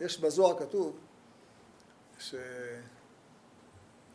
יש 0.00 0.18
בזוהר 0.18 0.58
כתוב 0.58 0.98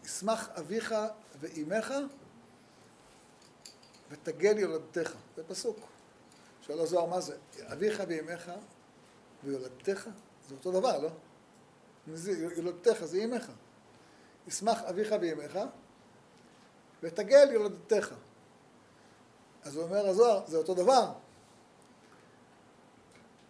שישמח 0.04 0.50
אביך 0.50 0.96
ואימך 1.40 1.94
ותגל 4.10 4.58
יולדתך. 4.58 5.14
זה 5.36 5.44
פסוק. 5.44 5.78
שואל 6.62 6.80
הזוהר 6.80 7.06
מה 7.06 7.22
זה? 7.22 7.38
אביך 7.60 8.04
ואימך 8.08 8.52
ויולדתך? 9.44 10.10
זה 10.48 10.56
אותו 10.56 10.72
דבר, 10.72 11.00
לא? 11.00 11.10
ילודתך 12.58 13.06
זה 13.06 13.18
אימך. 13.18 13.52
ישמח 14.48 14.82
אביך 14.82 15.16
ואימך, 15.22 15.60
ותגל 17.04 17.52
ילודתך. 17.52 18.14
אז 19.64 19.76
הוא 19.76 19.84
אומר 19.84 20.08
הזוהר, 20.08 20.48
זה 20.48 20.58
אותו 20.58 20.74
דבר. 20.74 21.12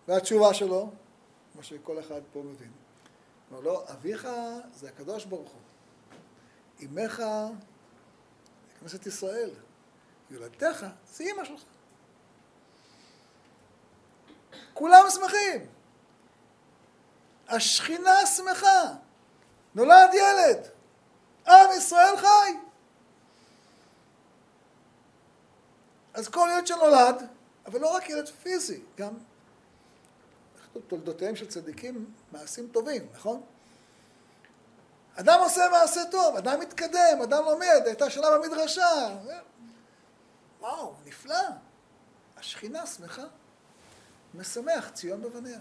והתשובה 0.10 0.54
שלו, 0.54 0.92
מה 1.56 1.64
שכל 1.64 2.00
אחד 2.00 2.22
פה 2.34 2.40
מבין, 2.40 2.72
אומר 3.52 3.62
לו, 3.62 3.84
אביך 3.92 4.28
זה 4.76 4.90
הקדוש 4.90 5.26
ברוך 5.26 5.52
הוא. 5.52 5.62
אמך 6.86 7.16
זה 7.16 8.80
כנסת 8.80 9.06
ישראל. 9.06 9.50
ילדתך 10.32 10.86
זה 11.14 11.24
אימא 11.24 11.46
שלך. 11.46 11.62
כולם 14.74 15.04
שמחים. 15.10 15.70
השכינה 17.48 18.26
שמחה, 18.26 18.82
נולד 19.76 20.10
ילד, 20.14 20.68
עם 21.48 21.70
ישראל 21.78 22.18
חי. 22.18 22.58
אז 26.14 26.28
כל 26.28 26.50
ילד 26.54 26.68
שנולד, 26.68 27.28
אבל 27.66 27.80
לא 27.80 27.96
רק 27.96 28.10
ילד 28.10 28.28
פיזי, 28.28 28.82
גם 28.98 29.14
תולדותיהם 30.88 31.36
של 31.36 31.48
צדיקים 31.48 32.14
מעשים 32.32 32.70
טובים, 32.72 33.08
נכון? 33.14 33.42
אדם 35.16 35.40
עושה 35.40 35.70
מעשה 35.72 36.02
טוב, 36.12 36.36
אדם 36.36 36.60
מתקדם, 36.60 37.20
אדם 37.24 37.44
לומד, 37.46 37.82
הייתה 37.86 38.10
שנה 38.10 38.28
במדרשה. 38.38 39.18
וואו, 40.60 40.94
נפלא. 41.06 41.44
השכינה 42.38 42.86
שמחה, 42.86 43.24
משמח 44.34 44.90
ציון 44.90 45.22
בבניה. 45.22 45.60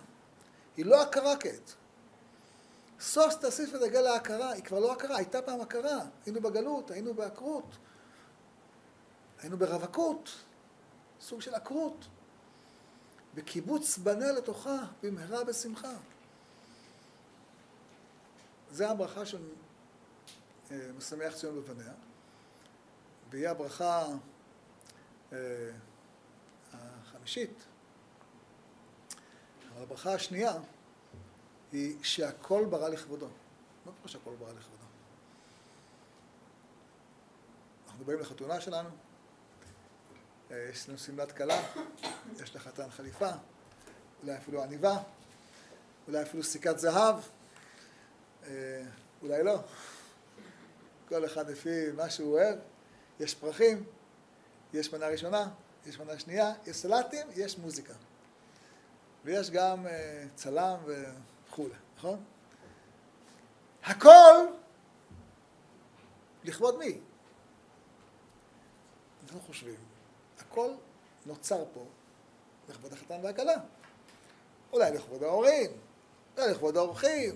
היא 0.76 0.86
לא 0.86 1.02
הכרה 1.02 1.36
כעת. 1.36 1.74
סוף 3.00 3.34
תסיף 3.34 3.70
ודגל 3.74 4.00
להכרה, 4.00 4.50
היא 4.50 4.64
כבר 4.64 4.78
לא 4.78 4.92
הכרה, 4.92 5.16
הייתה 5.16 5.42
פעם 5.42 5.60
הכרה. 5.60 5.98
היינו 6.26 6.40
בגלות, 6.40 6.90
היינו 6.90 7.14
בעקרות, 7.14 7.76
היינו 9.40 9.56
ברווקות, 9.56 10.30
סוג 11.20 11.40
של 11.40 11.54
עקרות. 11.54 12.06
בקיבוץ 13.38 13.98
בנה 13.98 14.32
לתוכה 14.32 14.76
במהרה 15.02 15.44
בשמחה. 15.44 15.92
זה 18.70 18.90
הברכה 18.90 19.26
של 19.26 19.48
אה, 20.70 20.90
משמח 20.96 21.34
ציון 21.34 21.56
בבניה, 21.56 21.92
והיא 23.30 23.48
הברכה 23.48 24.06
אה, 25.32 25.38
החמישית. 26.72 27.64
אבל 29.72 29.82
הברכה 29.82 30.14
השנייה 30.14 30.52
היא 31.72 31.96
שהכל 32.02 32.66
ברא 32.70 32.88
לכבודו. 32.88 33.28
מה 33.86 33.92
קורה 33.92 34.08
שהכל 34.08 34.34
ברא 34.38 34.52
לכבודו? 34.52 34.84
אנחנו 37.86 38.04
באים 38.04 38.20
לחתונה 38.20 38.60
שלנו, 38.60 38.88
יש 40.50 40.88
לנו 40.88 40.98
שמלת 40.98 41.32
כלה, 41.32 41.62
יש 42.42 42.56
לחתן 42.56 42.90
חליפה, 42.90 43.30
אולי 44.22 44.36
אפילו 44.36 44.62
עניבה, 44.62 44.96
אולי 46.08 46.22
אפילו 46.22 46.42
סיכת 46.42 46.78
זהב, 46.78 47.16
אה, 48.46 48.82
אולי 49.22 49.42
לא. 49.42 49.58
כל 51.08 51.24
אחד 51.24 51.50
לפי 51.50 51.92
מה 51.96 52.10
שהוא 52.10 52.32
אוהב. 52.32 52.58
יש 53.20 53.34
פרחים, 53.34 53.84
יש 54.74 54.92
מנה 54.92 55.06
ראשונה, 55.06 55.48
יש 55.86 55.98
מנה 55.98 56.18
שנייה, 56.18 56.52
יש 56.66 56.76
סלטים, 56.76 57.26
יש 57.34 57.58
מוזיקה. 57.58 57.94
ויש 59.24 59.50
גם 59.50 59.86
אה, 59.86 60.24
צלם 60.34 60.76
וכולי, 60.86 61.74
נכון? 61.96 62.24
הכל 63.84 64.46
לכבוד 66.44 66.78
מי? 66.78 66.98
אנחנו 69.22 69.40
חושבים, 69.40 69.87
הכל 70.50 70.70
נוצר 71.26 71.64
פה 71.74 71.84
לכבוד 72.68 72.92
החתן 72.92 73.18
והכלה. 73.22 73.54
אולי 74.72 74.90
לכבוד 74.90 75.22
ההורים, 75.22 75.70
אולי 76.36 76.50
לכבוד 76.50 76.76
האורחים, 76.76 77.34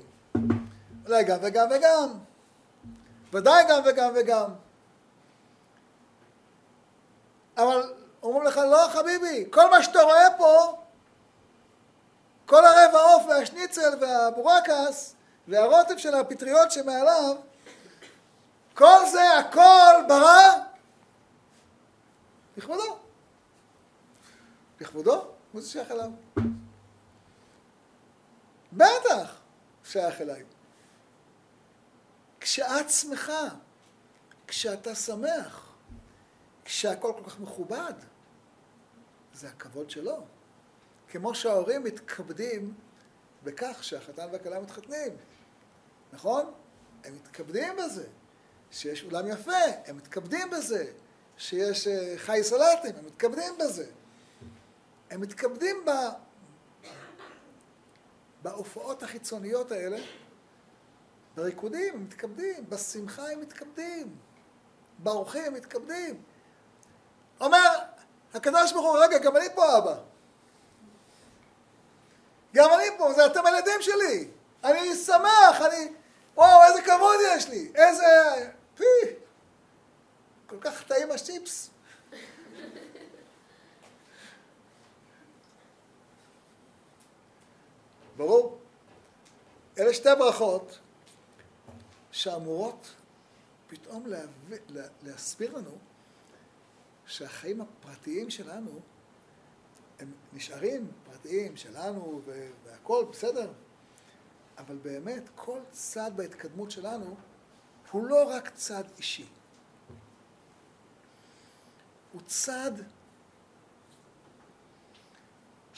אולי 1.07 1.25
גם 1.25 1.39
וגם 1.43 1.69
וגם. 1.71 2.19
ודאי 3.33 3.65
גם 3.69 3.83
וגם 3.87 4.13
וגם. 4.17 4.51
אבל 7.57 7.95
אומרים 8.23 8.45
לך, 8.45 8.57
לא 8.57 8.89
חביבי, 8.93 9.47
כל 9.51 9.71
מה 9.71 9.83
שאתה 9.83 10.03
רואה 10.03 10.29
פה, 10.39 10.79
כל 12.47 12.65
הרבע 12.65 13.01
עוף 13.01 13.23
והשניצל 13.29 13.95
והבורקס 14.01 15.15
והרוטב 15.49 15.99
של 15.99 16.15
הפטריות 16.15 16.73
שמעליו, 16.73 17.37
כל 18.75 19.07
זה, 19.13 19.39
הכל 19.39 19.95
ברא 20.09 20.59
לכבודו. 22.57 23.02
לכבודו? 24.83 25.29
מה 25.55 25.61
זה 25.61 25.71
שייך 25.71 25.91
אליו? 25.91 26.11
בטח 28.73 29.41
שייך 29.85 30.21
אליי. 30.21 30.45
כשאת 32.41 32.91
שמחה, 32.91 33.49
כשאתה 34.47 34.95
שמח, 34.95 35.75
כשהכל 36.65 37.13
כל 37.17 37.31
כך 37.31 37.41
מכובד, 37.41 37.93
זה 39.35 39.49
הכבוד 39.49 39.91
שלו. 39.91 40.25
כמו 41.09 41.35
שההורים 41.35 41.85
מתכבדים 41.85 42.75
בכך 43.45 43.85
שהחתן 43.85 44.29
והכלה 44.33 44.61
מתחתנים, 44.61 45.17
נכון? 46.13 46.53
הם 47.05 47.15
מתכבדים 47.15 47.77
בזה. 47.77 48.07
שיש 48.71 49.05
אולם 49.05 49.29
יפה, 49.29 49.53
הם 49.87 49.97
מתכבדים 49.97 50.51
בזה. 50.51 50.93
שיש 51.37 51.87
אה, 51.87 52.15
חי 52.17 52.41
סלטים, 52.43 52.97
הם 52.99 53.07
מתכבדים 53.07 53.59
בזה. 53.59 53.87
הם 55.13 55.21
מתכבדים 55.21 55.85
ב... 55.85 55.91
בהופעות 58.43 59.03
החיצוניות 59.03 59.73
האלה, 59.73 59.99
בריקודים 61.35 61.95
הם 61.95 62.05
מתכבדים, 62.05 62.71
בשמחה 62.71 63.31
הם 63.31 63.41
מתכבדים, 63.41 64.17
באורחים 64.99 65.45
הם 65.45 65.55
מתכבדים. 65.55 66.23
אומר 67.41 67.69
הקדוש 68.35 68.73
ברוך 68.73 68.87
הוא, 68.87 68.99
רגע, 68.99 69.19
גם 69.19 69.37
אני 69.37 69.47
פה 69.55 69.79
אבא. 69.79 69.95
גם 72.55 72.71
אני 72.75 72.85
פה, 72.99 73.13
זה 73.13 73.27
אתם 73.27 73.47
הילדים 73.47 73.83
שלי. 73.83 74.29
אני 74.65 74.97
שמח, 74.97 75.61
אני... 75.61 75.93
וואו, 76.35 76.63
איזה 76.63 76.83
כבוד 76.83 77.17
יש 77.37 77.49
לי, 77.49 77.73
איזה... 77.75 78.07
פי! 78.75 78.85
כל 80.47 80.57
כך 80.61 80.83
טעים 80.83 81.11
השצ'יפס. 81.11 81.72
ברור. 88.23 88.59
אלה 89.79 89.95
שתי 89.95 90.09
ברכות 90.19 90.79
שאמורות 92.11 92.95
פתאום 93.69 94.07
להביא, 94.07 94.59
לה, 94.69 94.87
להסביר 95.03 95.59
לנו 95.59 95.79
שהחיים 97.07 97.61
הפרטיים 97.61 98.31
שלנו 98.31 98.81
הם 100.01 100.13
נשארים 100.33 100.91
פרטיים 101.05 101.57
שלנו 101.57 102.23
והכול 102.65 103.05
בסדר, 103.05 103.53
אבל 104.59 104.77
באמת 104.77 105.29
כל 105.35 105.59
צד 105.71 106.11
בהתקדמות 106.17 106.71
שלנו 106.71 107.17
הוא 107.91 108.07
לא 108.07 108.29
רק 108.29 108.51
צד 108.55 108.85
אישי. 108.97 109.27
הוא 112.13 112.21
צד 112.27 112.73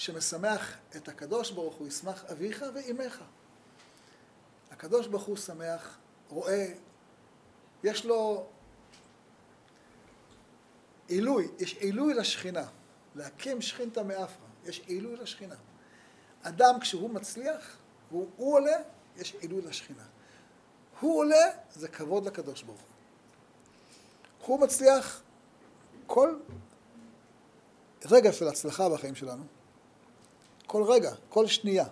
שמשמח 0.04 0.76
את 0.96 1.08
הקדוש 1.08 1.50
ברוך 1.50 1.74
הוא, 1.74 1.88
ישמח 1.88 2.24
אביך 2.24 2.64
ואימך. 2.74 3.20
הקדוש 4.70 5.06
ברוך 5.06 5.24
הוא 5.24 5.36
שמח, 5.36 5.98
רואה, 6.28 6.72
יש 7.84 8.04
לו 8.04 8.46
עילוי, 11.08 11.48
יש 11.58 11.74
עילוי 11.74 12.14
לשכינה, 12.14 12.66
להקים 13.14 13.62
שכינתא 13.62 14.00
מאפרה, 14.00 14.46
יש 14.64 14.80
עילוי 14.86 15.16
לשכינה. 15.16 15.54
אדם 16.42 16.80
כשהוא 16.80 17.10
מצליח, 17.10 17.76
והוא 18.10 18.28
עולה, 18.36 18.76
יש 19.16 19.34
עילוי 19.34 19.62
לשכינה. 19.62 20.04
הוא 21.00 21.18
עולה, 21.18 21.50
זה 21.74 21.88
כבוד 21.88 22.26
לקדוש 22.26 22.62
ברוך 22.62 22.80
הוא. 22.80 22.88
הוא 24.46 24.60
מצליח, 24.60 25.22
כל 26.06 26.38
רגע 28.10 28.32
של 28.32 28.48
הצלחה 28.48 28.88
בחיים 28.88 29.14
שלנו, 29.14 29.44
כל 30.74 30.82
רגע, 30.82 31.14
כל 31.28 31.46
שנייה, 31.46 31.84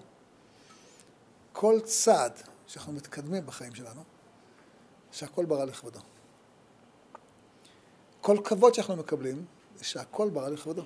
כל 1.53 1.81
צעד 1.85 2.33
שאנחנו 2.66 2.92
מתקדמים 2.92 3.47
בחיים 3.47 3.75
שלנו, 3.75 4.05
שהכל 5.12 5.45
ברא 5.45 5.64
לכבודו. 5.64 6.01
כל 8.21 8.38
כבוד 8.45 8.75
שאנחנו 8.75 8.97
מקבלים, 8.97 9.45
זה 9.77 9.85
שהכל 9.85 10.31
ברא 10.31 10.49
לכבודו. 10.49 10.83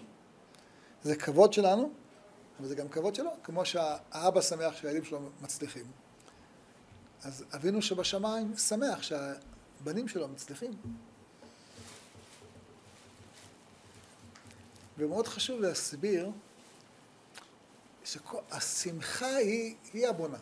זה 1.03 1.17
כבוד 1.17 1.53
שלנו, 1.53 1.91
אבל 2.61 2.69
זה 2.69 2.75
גם 2.75 2.89
כבוד 2.89 3.15
שלו, 3.15 3.31
כמו 3.45 3.65
שהאבא 3.65 4.41
שמח 4.41 4.77
שהילדים 4.77 5.05
שלו 5.05 5.21
מצליחים. 5.43 5.87
אז 7.23 7.45
אבינו 7.55 7.83
שבשמיים 7.83 8.57
שמח 8.57 9.03
שהבנים 9.03 10.09
שלו 10.09 10.29
מצליחים. 10.29 10.73
ומאוד 14.99 15.27
חשוב 15.27 15.61
להסביר 15.61 16.31
שהשמחה 18.07 19.37
היא, 19.37 19.75
היא 19.93 20.09
הבונה. 20.09 20.39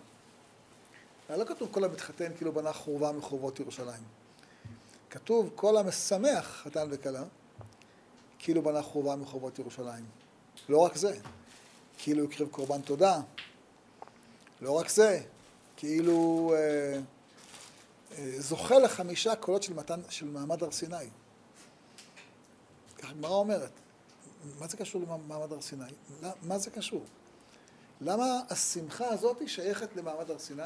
לא 1.31 1.44
כתוב 1.44 1.68
כל 1.72 1.85
המתחתן 1.85 2.33
כאילו 2.37 2.53
בנה 2.53 2.72
חורבה 2.72 3.12
מחורבות 3.12 3.61
ירושלים. 3.61 4.03
כתוב 5.11 5.50
כל 5.55 5.77
המשמח 5.77 6.62
חתן 6.64 6.88
וכלה 6.90 7.24
כאילו 8.38 8.62
בנה 8.62 8.83
חורבה 8.83 9.16
מחורבות 9.16 9.59
ירושלים. 9.59 10.05
לא 10.68 10.79
רק 10.79 10.96
זה, 10.96 11.18
כאילו 11.98 12.24
הקריב 12.24 12.48
קורבן 12.48 12.81
תודה. 12.81 13.20
לא 14.61 14.72
רק 14.72 14.88
זה, 14.88 15.20
כאילו 15.77 16.53
אה, 16.57 17.00
אה, 18.18 18.40
זוכה 18.40 18.79
לחמישה 18.79 19.37
קולות 19.37 19.62
של, 19.62 19.74
מתן, 19.74 20.00
של 20.09 20.27
מעמד 20.27 20.62
הר 20.62 20.70
סיני. 20.70 20.96
ככה 22.98 23.11
הגמרא 23.11 23.35
אומרת. 23.35 23.70
מה 24.61 24.66
זה 24.66 24.77
קשור 24.77 25.03
למעמד 25.03 25.53
הר 25.53 25.61
סיני? 25.61 25.85
מה 26.42 26.59
זה 26.59 26.70
קשור? 26.70 27.05
למה 28.00 28.40
השמחה 28.50 29.07
הזאת 29.07 29.48
שייכת 29.48 29.96
למעמד 29.96 30.30
הר 30.30 30.38
סיני? 30.38 30.62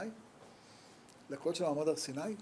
לקולות 1.31 1.57
של 1.57 1.65
מעמד 1.65 1.89
הר 1.89 1.97
סיני? 1.97 2.35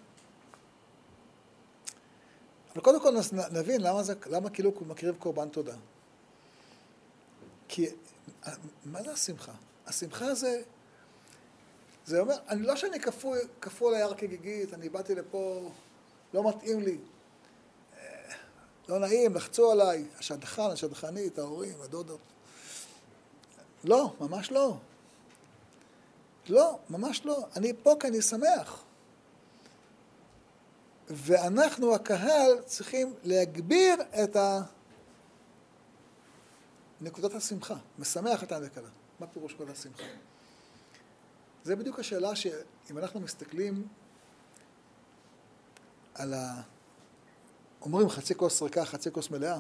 אבל 2.75 2.85
קודם 2.85 3.01
כל 3.01 3.15
נבין 3.53 3.81
למה, 3.81 4.03
זה, 4.03 4.15
למה 4.27 4.51
כאילו 4.51 4.71
הוא 4.71 4.87
מקריב 4.87 5.17
קורבן 5.19 5.49
תודה. 5.49 5.77
כי 7.69 7.87
מה 8.85 9.03
זה 9.03 9.13
השמחה? 9.13 9.53
השמחה 9.87 10.35
זה, 10.35 10.63
זה 12.05 12.21
אומר, 12.21 12.37
אני 12.49 12.63
לא 12.63 12.77
שאני 12.77 12.99
קפוא, 12.99 13.37
קפוא 13.61 13.93
ליער 13.93 14.15
כגיגית, 14.15 14.75
אני 14.75 14.89
באתי 14.89 15.15
לפה, 15.15 15.71
לא 16.35 16.49
מתאים 16.49 16.81
לי. 16.81 16.99
לא 18.89 18.99
נעים, 18.99 19.35
לחצו 19.35 19.71
עליי, 19.71 20.05
השדכן, 20.19 20.63
השדכנית, 20.63 21.39
ההורים, 21.39 21.81
הדודות. 21.81 22.21
לא, 23.87 24.15
ממש 24.21 24.53
לא. 24.53 24.77
לא, 26.49 26.79
ממש 26.91 27.25
לא. 27.25 27.47
אני 27.57 27.73
פה 27.83 27.95
כי 28.01 28.07
אני 28.07 28.23
שמח. 28.23 28.83
ואנחנו, 31.09 31.95
הקהל, 31.95 32.63
צריכים 32.65 33.15
להגביר 33.25 33.95
את 34.25 34.37
ה... 34.37 34.61
נקודת 37.01 37.35
השמחה. 37.35 37.75
משמח 37.99 38.43
את 38.43 38.53
הנקלה. 38.53 38.89
מה 39.21 39.27
פירוש 39.27 39.55
נקודת 39.55 39.77
השמחה? 39.77 40.03
זה 41.65 41.77
בדיוק 41.77 41.99
השאלה 41.99 42.37
שאם 42.37 42.99
אנחנו 42.99 43.21
מסתכלים 43.21 43.89
על 46.15 46.35
ה... 46.35 46.63
אומרים 47.83 48.09
חצי 48.09 48.35
כוס 48.35 48.63
ריקה, 48.63 48.85
חצי 48.85 49.13
כוס 49.13 49.31
מלאה. 49.31 49.59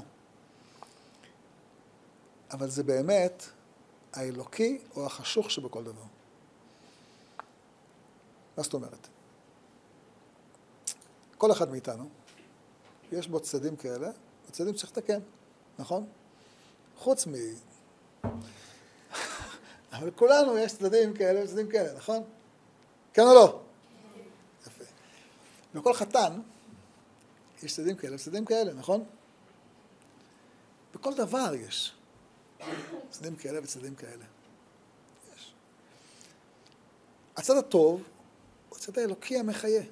אבל 2.50 2.70
זה 2.70 2.82
באמת 2.82 3.42
האלוקי 4.16 4.78
או 4.96 5.06
החשוך 5.06 5.50
שבכל 5.50 5.84
דבר. 5.84 6.02
מה 8.56 8.62
זאת 8.62 8.74
אומרת? 8.74 9.08
כל 11.38 11.52
אחד 11.52 11.70
מאיתנו, 11.70 12.08
יש 13.12 13.28
בו 13.28 13.40
צדדים 13.40 13.76
כאלה, 13.76 14.10
וצדדים 14.48 14.74
שצריך 14.74 14.92
לתקן, 14.92 15.18
נכון? 15.78 16.06
חוץ 16.96 17.26
מ... 17.26 17.32
אבל 19.92 20.10
כולנו 20.10 20.58
יש 20.58 20.72
צדדים 20.72 21.14
כאלה 21.14 21.44
וצדדים 21.44 21.68
כאלה, 21.68 21.96
נכון? 21.96 22.22
כן 23.14 23.22
או 23.22 23.34
לא? 23.34 23.60
יפה. 24.66 24.84
וכל 25.74 25.94
חתן, 25.94 26.40
יש 27.62 27.76
צדדים 27.76 27.96
כאלה 27.96 28.14
וצדדים 28.14 28.44
כאלה, 28.44 28.72
נכון? 28.72 29.04
בכל 30.94 31.14
דבר 31.14 31.54
יש 31.54 31.92
צדדים 33.10 33.36
כאלה 33.36 33.60
וצדדים 33.62 33.94
כאלה. 33.94 34.24
יש. 35.36 35.52
הצד 37.36 37.56
הטוב 37.56 38.02
הוא 38.68 38.78
הצד 38.78 38.98
האלוקי 38.98 39.38
המחיה. 39.38 39.82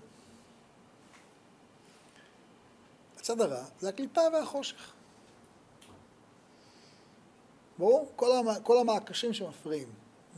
הצד 3.16 3.40
הרע 3.40 3.64
זה 3.80 3.88
הקליפה 3.88 4.20
והחושך. 4.32 4.92
ברור? 7.78 8.12
כל, 8.16 8.32
המ, 8.32 8.62
כל 8.62 8.78
המעקשים 8.78 9.34
שמפריעים. 9.34 9.88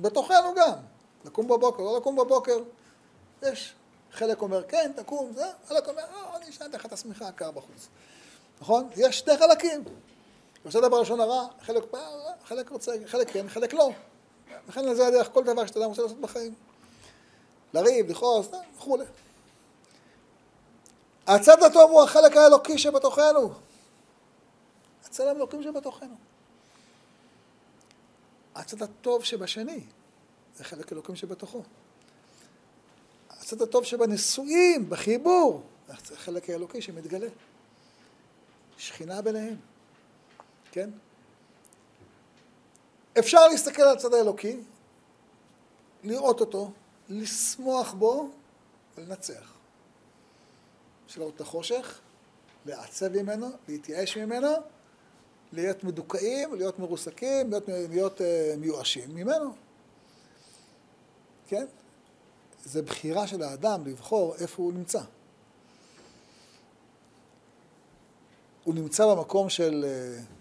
בתוכנו 0.01 0.55
גם. 0.57 0.79
לקום 1.25 1.49
בבוקר, 1.49 1.83
לא 1.83 1.97
לקום 1.97 2.17
בבוקר. 2.17 2.59
יש. 3.43 3.75
חלק 4.12 4.43
אומר, 4.43 4.62
כן, 4.69 4.93
תקום, 4.97 5.33
זה, 5.35 5.45
חלק 5.69 5.89
אומר, 5.89 6.03
אה, 6.03 6.37
אני 6.37 6.49
אשאל 6.49 6.67
לך 6.67 6.87
את 6.87 6.93
השמיכה 6.93 7.29
הקר 7.29 7.51
בחוץ. 7.51 7.89
נכון? 8.61 8.89
יש 8.97 9.19
שני 9.19 9.37
חלקים. 9.37 9.85
עושה 10.66 10.81
דבר 10.81 11.00
ראשון 11.00 11.20
הרע, 11.20 11.46
חלק, 11.61 11.83
חלק 12.44 12.70
רוצה, 12.70 12.92
חלק 13.07 13.31
כן, 13.31 13.48
חלק 13.48 13.72
לא. 13.72 13.90
לכן 14.68 14.94
זה 14.94 15.07
הדרך 15.07 15.29
כל 15.33 15.44
דבר 15.44 15.66
שאתה 15.66 15.85
רוצה 15.85 16.02
לעשות 16.02 16.20
בחיים. 16.20 16.55
לריב, 17.74 18.11
לכעוס, 18.11 18.55
אה, 18.55 18.59
וכולי. 18.76 19.05
הצד 21.26 21.62
הטוב 21.62 21.90
הוא 21.90 22.02
החלק 22.02 22.37
האלוקי 22.37 22.79
שבתוכנו. 22.79 23.52
הצד 25.05 25.24
האלוקים 25.24 25.62
שבתוכנו. 25.62 26.14
הצד 28.55 28.83
הטוב 28.83 29.24
שבשני, 29.24 29.81
זה 30.57 30.64
חלק 30.64 30.92
אלוקים 30.92 31.16
שבתוכו. 31.16 31.62
הצד 33.31 33.62
הטוב 33.62 33.85
שבנישואים, 33.85 34.90
בחיבור, 34.90 35.62
זה 36.05 36.16
חלק 36.16 36.50
האלוקי 36.50 36.83
שמתגלה. 36.83 37.29
שכינה 38.79 39.22
ביניהם, 39.22 39.57
כן? 40.77 40.91
אפשר 43.19 43.49
להסתכל 43.49 43.83
על 43.83 43.97
הצד 43.97 44.15
האלוקי, 44.15 44.57
לראות 46.05 46.41
אותו, 46.41 46.71
לשמוח 47.09 47.93
בו 47.93 48.31
ולנצח. 48.97 49.53
אפשר 51.07 51.21
לראות 51.21 51.35
את 51.37 51.41
החושך, 51.41 52.01
לעצב 52.67 53.09
ממנו, 53.09 53.51
להתייאש 53.69 54.17
ממנו, 54.17 54.49
להיות 55.53 55.85
מדוכאים, 55.85 56.55
להיות 56.55 56.79
מרוסקים, 56.79 57.51
להיות, 57.51 57.69
להיות 57.69 58.21
uh, 58.21 58.25
מיואשים 58.59 59.15
ממנו. 59.15 59.55
כן? 61.47 61.67
זה 62.65 62.83
בחירה 62.83 63.27
של 63.27 63.43
האדם 63.43 63.87
לבחור 63.87 64.35
איפה 64.35 64.62
הוא 64.62 64.73
נמצא. 64.73 65.01
הוא 68.65 68.75
נמצא 68.75 69.15
במקום 69.15 69.49
של 69.49 69.85
uh, 69.85 70.36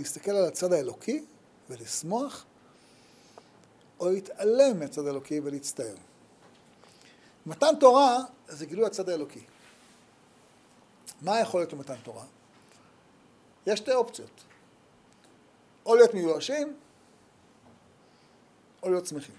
להסתכל 0.00 0.30
על 0.30 0.44
הצד 0.44 0.72
האלוקי 0.72 1.24
ולשמוח, 1.70 2.44
או 4.00 4.10
להתעלם 4.10 4.78
מהצד 4.78 5.06
האלוקי 5.06 5.40
ולהצטער. 5.40 5.94
מתן 7.46 7.74
תורה 7.80 8.18
זה 8.48 8.66
גילוי 8.66 8.86
הצד 8.86 9.08
האלוקי. 9.08 9.44
מה 11.22 11.40
יכול 11.40 11.60
להיות 11.60 11.74
במתן 11.74 11.96
תורה? 12.02 12.24
יש 13.66 13.78
שתי 13.78 13.92
אופציות. 13.92 14.44
או 15.86 15.94
להיות 15.94 16.14
מיואשים, 16.14 16.76
או 18.82 18.88
להיות 18.88 19.06
שמחים. 19.06 19.34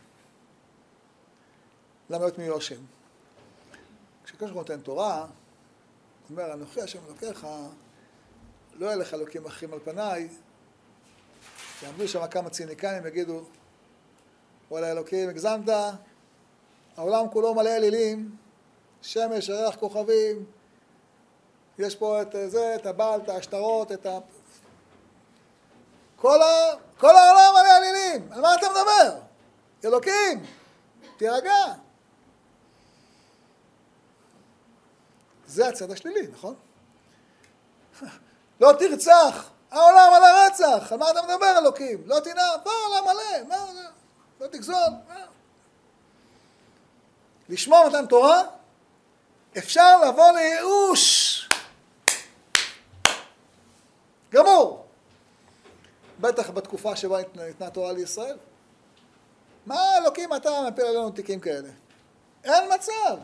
למה 2.09 2.23
להיות 2.23 2.37
מיואשים? 2.37 2.85
כשקדוש 4.23 4.51
ברוך 4.51 4.69
נותן 4.69 4.81
תורה, 4.81 5.19
הוא 5.19 5.27
אומר, 6.29 6.53
אנוכי 6.53 6.81
השם 6.81 6.99
אלוקיך, 7.05 7.47
לא 8.73 8.85
יהיה 8.85 8.95
לך 8.95 9.13
אלוקים 9.13 9.45
אחרים 9.45 9.73
על 9.73 9.79
פניי, 9.83 10.29
יעמדו 11.83 12.07
שם 12.07 12.27
כמה 12.27 12.49
ציניקנים, 12.49 13.07
יגידו, 13.07 13.41
וואלה 14.71 14.91
אלוקים, 14.91 15.29
הגזמת, 15.29 15.69
העולם 16.97 17.29
כולו 17.29 17.55
מלא 17.55 17.69
אלילים, 17.69 18.35
שמש, 19.01 19.49
ירח, 19.49 19.75
כוכבים, 19.75 20.45
יש 21.79 21.95
פה 21.95 22.21
את 22.21 22.35
זה, 22.47 22.75
את 22.75 22.85
הבעל, 22.85 23.21
את 23.21 23.29
השטרות, 23.29 23.91
את 23.91 24.05
ה... 24.05 24.19
כל, 26.15 26.41
ה... 26.41 26.75
כל 26.97 27.15
העולם 27.15 27.53
מלא 27.53 27.77
אלילים, 27.77 28.31
על 28.31 28.41
מה 28.41 28.55
אתה 28.55 28.67
מדבר? 28.69 29.19
אלוקים, 29.85 30.45
תירגע. 31.17 31.65
זה 35.47 35.67
הצד 35.67 35.91
השלילי, 35.91 36.27
נכון? 36.27 36.55
לא 38.61 38.71
תרצח, 38.79 39.49
העולם 39.71 40.13
על 40.13 40.23
הרצח, 40.23 40.91
על 40.91 40.99
מה 40.99 41.11
אתה 41.11 41.21
מדבר 41.21 41.57
אלוקים? 41.57 42.03
לא 42.05 42.19
תנאם, 42.19 42.63
בוא, 42.63 42.71
העולם 42.71 43.17
מלא, 43.47 43.57
לא 44.41 44.47
תגזול? 44.47 44.75
לשמוע 47.49 47.87
מתן 47.87 48.05
תורה, 48.05 48.43
אפשר 49.57 50.01
לבוא 50.05 50.31
לייאוש. 50.31 51.49
גמור. 54.31 54.85
בטח 56.19 56.49
בתקופה 56.49 56.95
שבה 56.95 57.17
ניתנה 57.35 57.69
תורה 57.69 57.91
לישראל. 57.91 58.37
מה 59.65 59.97
אלוקים 59.97 60.35
אתה 60.35 60.49
מפיל 60.67 60.85
עלינו 60.85 61.09
תיקים 61.09 61.39
כאלה? 61.39 61.69
אין 62.43 62.73
מצב. 62.73 63.17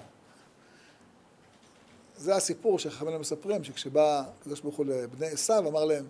זה 2.18 2.36
הסיפור 2.36 2.80
שחכמינו 2.80 3.20
מספרים, 3.20 3.64
שכשבא 3.64 4.24
הקדוש 4.40 4.60
ברוך 4.60 4.76
הוא 4.76 4.86
לבני 4.86 5.28
עשיו, 5.28 5.68
אמר 5.70 5.86
להם, 5.86 6.08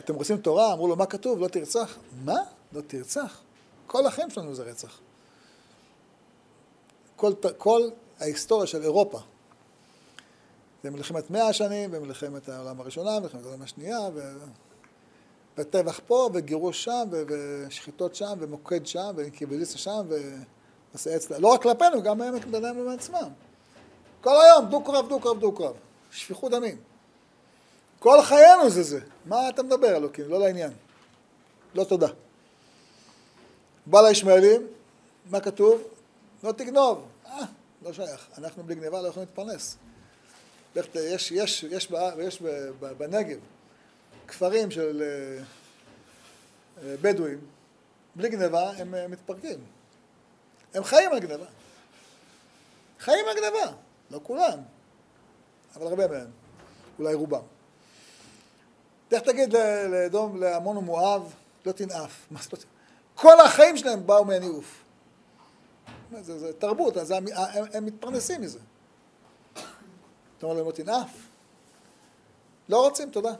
אתם 0.00 0.14
רוצים 0.14 0.36
תורה? 0.36 0.72
אמרו 0.72 0.88
לו, 0.88 0.96
מה 0.96 1.06
כתוב? 1.06 1.38
לא 1.38 1.48
תרצח. 1.48 1.98
מה? 2.24 2.38
לא 2.72 2.80
תרצח. 2.86 3.40
כל 3.86 4.06
החיים 4.06 4.30
שלנו 4.30 4.54
זה 4.54 4.62
רצח. 4.62 4.98
כל, 7.16 7.32
כל 7.58 7.88
ההיסטוריה 8.20 8.66
של 8.66 8.82
אירופה, 8.82 9.20
במלחמת 10.84 11.30
מאה 11.30 11.48
השנים, 11.48 11.90
במלחמת 11.90 12.48
העולם 12.48 12.80
הראשונה, 12.80 13.20
במלחמת 13.20 13.44
העולם 13.44 13.62
השנייה, 13.62 13.98
ו... 14.14 14.32
וטבח 15.58 16.00
פה, 16.06 16.30
וגירוש 16.34 16.84
שם, 16.84 17.04
ו... 17.10 17.22
ושחיטות 17.28 18.14
שם, 18.14 18.34
ומוקד 18.38 18.86
שם, 18.86 19.10
ואינקיביליציה 19.16 19.78
שם, 19.78 20.06
ומסעי 20.92 21.16
אצלה. 21.16 21.38
לא 21.38 21.48
רק 21.48 21.62
כלפינו, 21.62 22.02
גם 22.02 22.18
ביניהם 22.50 22.88
עצמם. 22.88 23.28
כל 24.20 24.40
היום, 24.40 24.66
דו-קרב, 24.70 25.08
דו-קרב, 25.08 25.40
דו-קרב. 25.40 25.74
שפיכות 26.14 26.52
דמים. 26.52 26.76
כל 27.98 28.22
חיינו 28.22 28.70
זה 28.70 28.82
זה. 28.82 29.00
מה 29.24 29.48
אתה 29.48 29.62
מדבר, 29.62 29.96
אלוקים? 29.96 30.28
לא 30.28 30.40
לעניין. 30.40 30.72
לא 31.74 31.84
תודה. 31.84 32.08
בא 33.86 34.08
לישמעאלים, 34.08 34.66
מה 35.30 35.40
כתוב? 35.40 35.82
לא 36.42 36.52
תגנוב. 36.52 37.06
אה, 37.26 37.44
לא 37.82 37.92
שייך. 37.92 38.28
אנחנו 38.38 38.62
בלי 38.62 38.74
גניבה 38.74 39.02
לא 39.02 39.08
יכולים 39.08 39.28
להתפרנס. 39.28 39.76
יש, 40.94 41.32
יש, 41.32 41.62
יש, 41.62 41.92
יש 42.18 42.42
בנגב 42.98 43.38
כפרים 44.28 44.70
של 44.70 45.02
אה, 45.02 45.44
אה, 46.82 46.96
בדואים, 47.00 47.40
בלי 48.16 48.28
גניבה 48.28 48.70
הם 48.70 48.94
אה, 48.94 49.08
מתפרקים. 49.08 49.58
הם 50.74 50.84
חיים 50.84 51.12
על 51.12 51.18
גניבה. 51.18 51.46
חיים 53.00 53.24
על 53.28 53.36
גניבה. 53.36 53.76
לא 54.10 54.20
כולם, 54.22 54.58
אבל 55.76 55.86
הרבה 55.86 56.08
מהם. 56.08 56.30
אולי 56.98 57.14
רובם. 57.14 57.42
איך 59.12 59.22
תגיד 59.22 59.52
לאדום, 59.88 60.36
לעמון 60.36 60.76
ומואב, 60.76 61.34
לא 61.66 61.72
תנאף. 61.72 62.28
כל 63.14 63.40
החיים 63.40 63.76
שלהם 63.76 64.06
באו 64.06 64.24
מהניאוף. 64.24 64.84
זה, 66.20 66.38
זה 66.38 66.52
תרבות, 66.52 66.96
אז 66.96 67.10
הם, 67.10 67.24
הם, 67.34 67.64
הם 67.72 67.84
מתפרנסים 67.84 68.40
מזה. 68.40 68.58
אתה 70.38 70.46
אומר 70.46 70.56
להם, 70.56 70.66
לא 70.66 70.72
תנאף? 70.72 71.08
לא 72.68 72.84
רוצים, 72.84 73.10
תודה. 73.10 73.34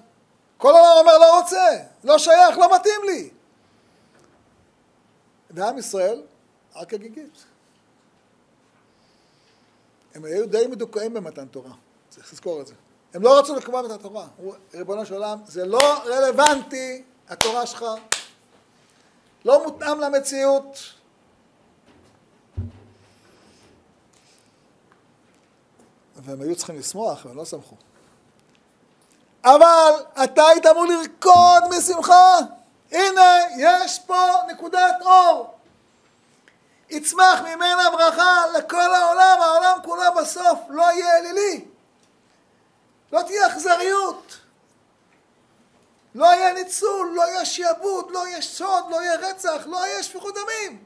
כל 0.57 0.75
העולם 0.75 1.01
אומר, 1.01 1.19
לא 1.19 1.41
רוצה, 1.41 1.85
לא 2.05 2.19
שייך, 2.19 2.59
לא 2.59 2.77
מתאים 2.77 3.01
לי. 3.07 3.31
ועם 5.51 5.79
ישראל, 5.79 6.23
רק 6.75 6.95
הגיגית. 6.95 7.45
הם 10.15 10.25
היו 10.25 10.47
די 10.47 10.67
מדוכאים 10.67 11.15
במתן 11.15 11.47
תורה, 11.47 11.73
צריך 12.15 12.33
לזכור 12.33 12.61
את 12.61 12.67
זה. 12.67 12.75
הם 13.15 13.23
לא 13.23 13.39
רצו 13.39 13.55
לקבוע 13.55 13.87
את 13.87 13.91
התורה. 13.91 14.27
ריבונו 14.75 15.07
של 15.07 15.15
עולם, 15.15 15.39
זה 15.47 15.67
לא 15.67 16.03
רלוונטי, 16.07 17.03
התורה 17.29 17.67
שלך. 17.67 17.85
לא 19.45 19.65
מותאם 19.65 20.01
למציאות. 20.01 20.79
והם 26.17 26.41
היו 26.41 26.57
צריכים 26.57 26.79
לשמוח, 26.79 27.25
והם 27.25 27.37
לא 27.37 27.45
שמחו. 27.45 27.77
אבל 29.45 29.93
אתה 30.25 30.47
היית 30.47 30.67
אמור 30.67 30.87
לרקוד 30.87 31.63
משמחה. 31.79 32.39
הנה, 32.93 33.39
יש 33.59 33.99
פה 33.99 34.27
נקודת 34.53 34.97
אור. 35.01 35.55
יצמח 36.91 37.41
ממנה 37.41 37.91
ברכה 37.93 38.43
לכל 38.59 38.95
העולם, 38.95 39.39
העולם 39.41 39.79
כולו 39.85 40.03
בסוף 40.21 40.59
לא 40.69 40.83
יהיה 40.83 41.19
אלילי. 41.19 41.74
לא 43.15 43.23
תהיה 43.23 43.47
אכזריות. 43.47 44.37
לא 46.15 46.27
יהיה 46.27 46.53
ניצול, 46.53 47.13
לא 47.15 47.23
יהיה 47.23 47.45
שיעבוד, 47.45 48.11
לא 48.11 48.29
יהיה 48.29 48.43
שוד, 48.43 48.85
לא 48.91 49.03
יהיה 49.03 49.17
רצח, 49.31 49.67
לא 49.67 49.87
יהיה 49.87 50.03
שפיכות 50.03 50.35
דמים. 50.35 50.85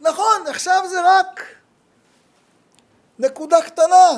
נכון, 0.00 0.46
עכשיו 0.46 0.82
זה 0.90 1.00
רק 1.04 1.40
נקודה 3.18 3.62
קטנה, 3.62 4.10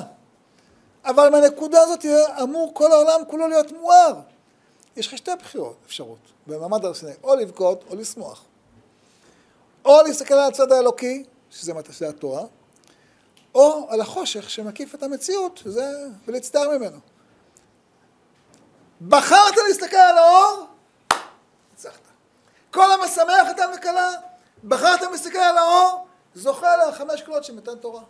אבל 1.04 1.28
מהנקודה 1.28 1.80
הזאת 1.80 2.04
אמור 2.42 2.74
כל 2.74 2.92
העולם 2.92 3.20
כולו 3.30 3.48
להיות 3.48 3.72
מואר. 3.72 4.20
יש 4.96 5.06
לך 5.06 5.18
שתי 5.18 5.30
בחירות, 5.38 5.76
אפשרות, 5.86 6.18
במעמד 6.46 6.84
הר 6.84 6.94
סיני, 6.94 7.12
או 7.24 7.34
לבכות 7.34 7.84
או 7.90 7.96
לשמוח. 7.96 8.44
או 9.84 10.02
להסתכל 10.02 10.34
על 10.34 10.48
הצד 10.48 10.72
האלוקי, 10.72 11.24
שזה, 11.50 11.72
שזה 11.90 12.08
התורה, 12.08 12.42
או 13.54 13.86
על 13.90 14.00
החושך 14.00 14.50
שמקיף 14.50 14.94
את 14.94 15.02
המציאות, 15.02 15.56
שזה, 15.56 15.90
ולהצטער 16.26 16.78
ממנו. 16.78 16.98
בחרת 19.08 19.54
להסתכל 19.68 19.96
על 19.96 20.18
האור, 20.18 20.66
הצלחת. 21.74 22.00
כל 22.70 22.92
המשמח 22.92 23.50
את 23.50 23.56
וכלה, 23.74 24.10
בחרת 24.64 25.00
להסתכל 25.02 25.38
על 25.38 25.58
האור, 25.58 26.06
זוכה 26.34 26.76
לחמש 26.76 27.22
קולות 27.22 27.44
של 27.44 27.54
מתן 27.54 27.76
תורה. 27.76 28.02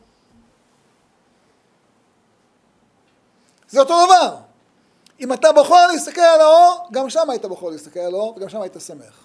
זה 3.69 3.81
אותו 3.81 4.07
דבר. 4.07 4.37
אם 5.21 5.33
אתה 5.33 5.53
בוחר 5.53 5.87
להסתכל 5.87 6.21
על 6.21 6.41
האור, 6.41 6.89
גם 6.93 7.11
שם 7.11 7.31
היית 7.31 7.45
בוחר 7.45 7.67
להסתכל 7.67 8.01
על 8.01 8.15
האור, 8.15 8.35
וגם 8.37 8.49
שם 8.49 8.61
היית 8.61 8.77
שמח. 8.87 9.25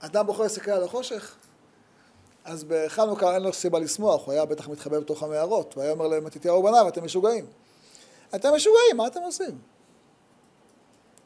אדם 0.00 0.26
בוחר 0.26 0.42
להסתכל 0.42 0.70
על 0.70 0.84
החושך, 0.84 1.36
אז 2.44 2.64
בחנוכה 2.68 3.34
אין 3.34 3.42
לו 3.42 3.52
סיבה 3.52 3.78
לשמוח, 3.78 4.26
הוא 4.26 4.32
היה 4.32 4.44
בטח 4.44 4.68
מתחבא 4.68 5.00
בתוך 5.00 5.22
המערות, 5.22 5.76
והיה 5.76 5.92
אומר 5.92 6.06
להם, 6.06 6.24
מתתיהו 6.24 6.62
בניו, 6.62 6.88
אתם 6.88 7.04
משוגעים. 7.04 7.46
אתם 8.34 8.54
משוגעים, 8.54 8.96
מה 8.96 9.06
אתם 9.06 9.20
עושים? 9.20 9.58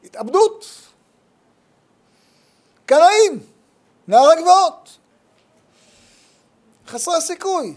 התאבדות. 0.03 0.65
קנאים, 2.85 3.39
נער 4.07 4.29
הגבעות. 4.29 4.97
חסרי 6.87 7.21
סיכוי. 7.21 7.75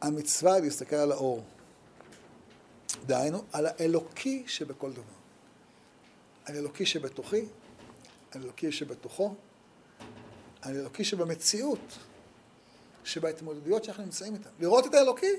המצווה 0.00 0.54
היא 0.54 0.62
להסתכל 0.62 0.96
על 0.96 1.12
האור. 1.12 1.42
דהיינו, 3.06 3.42
על 3.52 3.66
האלוקי 3.66 4.44
שבכל 4.46 4.92
דבר. 4.92 5.19
על 6.50 6.56
אלוקי 6.56 6.86
שבתוכי, 6.86 7.44
על 8.30 8.42
אלוקי 8.42 8.72
שבתוכו, 8.72 9.34
על 10.62 10.76
אלוקי 10.76 11.04
שבמציאות, 11.04 11.98
שבהתמודדויות 13.04 13.84
שאנחנו 13.84 14.02
נמצאים 14.02 14.34
איתן. 14.34 14.50
לראות 14.60 14.86
את 14.86 14.94
האלוקי, 14.94 15.32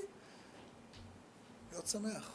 להיות 1.70 1.86
שמח. 1.86 2.30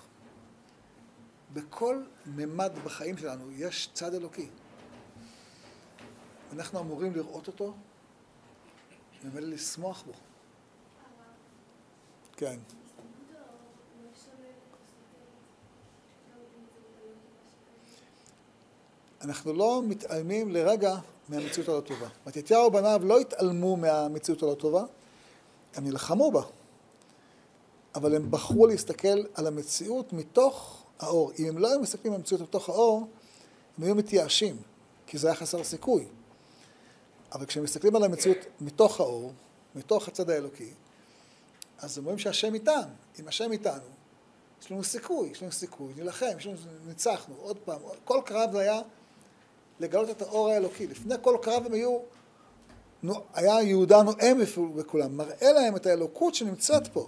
בכל 1.53 2.03
ממד 2.25 2.71
בחיים 2.83 3.17
שלנו 3.17 3.51
יש 3.51 3.89
צד 3.93 4.13
אלוקי. 4.13 4.49
אנחנו 6.53 6.79
אמורים 6.79 7.13
לראות 7.13 7.47
אותו, 7.47 7.73
וממילא 9.23 9.47
לשמוח 9.47 10.03
בו. 10.03 10.13
כן. 12.35 12.59
אנחנו 19.27 19.53
לא 19.53 19.81
מתעלמים 19.85 20.51
לרגע 20.51 20.95
מהמציאות 21.29 21.69
הלא 21.69 21.79
טובה. 21.79 22.07
מתתיהו 22.27 22.65
ובניו 22.65 23.01
לא 23.03 23.19
התעלמו 23.19 23.77
מהמציאות 23.77 24.43
הלא 24.43 24.53
טובה, 24.53 24.83
הם 25.75 25.83
נלחמו 25.83 26.31
בה. 26.31 26.41
אבל 27.95 28.15
הם 28.15 28.31
בחרו 28.31 28.67
להסתכל 28.67 29.23
על 29.33 29.47
המציאות 29.47 30.13
מתוך 30.13 30.83
האור. 30.99 31.31
אם 31.39 31.45
הם 31.47 31.57
לא 31.57 31.71
היו 31.71 31.79
מסתכלים 31.79 32.13
על 32.13 32.19
המציאות 32.19 32.41
מתוך 32.41 32.69
האור, 32.69 33.07
הם 33.77 33.83
היו 33.83 33.95
מתייאשים, 33.95 34.57
כי 35.07 35.17
זה 35.17 35.27
היה 35.27 35.35
חסר 35.35 35.63
סיכוי. 35.63 36.05
אבל 37.31 37.45
כשהם 37.45 37.63
מסתכלים 37.63 37.95
על 37.95 38.03
המציאות 38.03 38.37
מתוך 38.61 38.99
האור, 38.99 39.33
מתוך 39.75 40.07
הצד 40.07 40.29
האלוקי, 40.29 40.71
אז 41.79 41.97
הם 41.97 42.03
רואים 42.03 42.19
שהשם 42.19 42.53
איתם. 42.53 42.81
אם 43.19 43.27
השם 43.27 43.51
איתנו, 43.51 43.87
יש 44.61 44.71
לנו 44.71 44.83
סיכוי, 44.83 45.29
יש 45.29 45.41
לנו 45.41 45.51
סיכוי, 45.51 45.93
נילחם, 45.95 46.25
ניצחנו, 46.87 47.35
עוד 47.35 47.57
פעם. 47.57 47.79
כל 48.05 48.21
קרב 48.25 48.51
זה 48.51 48.59
היה 48.59 48.81
לגלות 49.79 50.09
את 50.09 50.21
האור 50.21 50.49
האלוקי. 50.49 50.87
לפני 50.87 51.15
כל 51.21 51.37
קרב 51.41 51.65
הם 51.65 51.73
היו, 51.73 51.99
היה 53.33 53.61
יהודה 53.61 54.03
נואם 54.03 54.41
בכולם, 54.75 55.17
מראה 55.17 55.51
להם 55.51 55.75
את 55.75 55.85
האלוקות 55.85 56.35
שנמצאת 56.35 56.87
פה. 56.87 57.07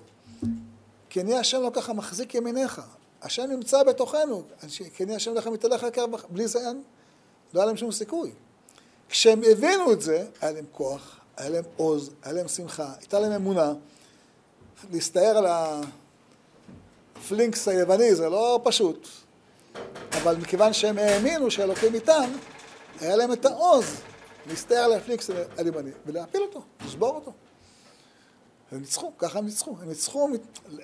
כי 1.10 1.22
אני 1.22 1.38
השם 1.38 1.62
לא 1.62 1.72
ככה 1.74 1.94
מחזיק 1.94 2.36
ימיניך. 2.36 2.82
השם 3.22 3.44
נמצא 3.44 3.84
בתוכנו, 3.84 4.44
כי 4.96 5.04
אני 5.04 5.16
השם 5.16 5.34
לך 5.34 5.48
מתהלך 5.48 5.84
יקר, 5.84 6.06
בלי 6.30 6.48
זה 6.48 6.60
אין, 6.68 6.82
לא 7.54 7.60
היה 7.60 7.66
להם 7.66 7.78
שום 7.78 7.92
סיכוי. 7.92 8.32
כשהם 9.10 9.42
הבינו 9.52 9.92
את 9.92 10.02
זה, 10.02 10.26
היה 10.42 10.52
להם 10.52 10.66
כוח, 10.72 11.20
היה 11.38 11.50
להם 11.50 11.64
עוז, 11.78 12.12
היה 12.24 12.34
להם 12.34 12.48
שמחה, 12.48 12.94
הייתה 13.00 13.20
להם 13.20 13.32
אמונה. 13.32 13.74
להסתער 14.92 15.38
על 15.38 15.46
הפלינקס 17.16 17.68
היווני 17.68 18.16
זה 18.16 18.30
לא 18.30 18.62
פשוט, 18.64 19.08
אבל 20.12 20.36
מכיוון 20.36 20.74
שהם 20.74 20.98
האמינו 20.98 21.52
שאלוקים 21.52 21.96
איתם, 21.96 22.32
היה 23.00 23.16
להם 23.16 23.34
את 23.34 23.46
העוז 23.46 23.86
להסתער 24.48 24.78
על 24.78 24.94
הפלינקס 24.94 25.30
היווני 25.58 25.92
ולהפיל 26.06 26.42
אותו, 26.42 26.62
לשבור 26.86 27.16
אותו. 27.16 27.32
הם 28.72 28.80
ניצחו, 28.80 29.12
ככה 29.18 29.40
הם 29.40 29.46
ניצחו. 29.46 29.76
הם 29.82 29.90
ניצחו, 29.90 30.30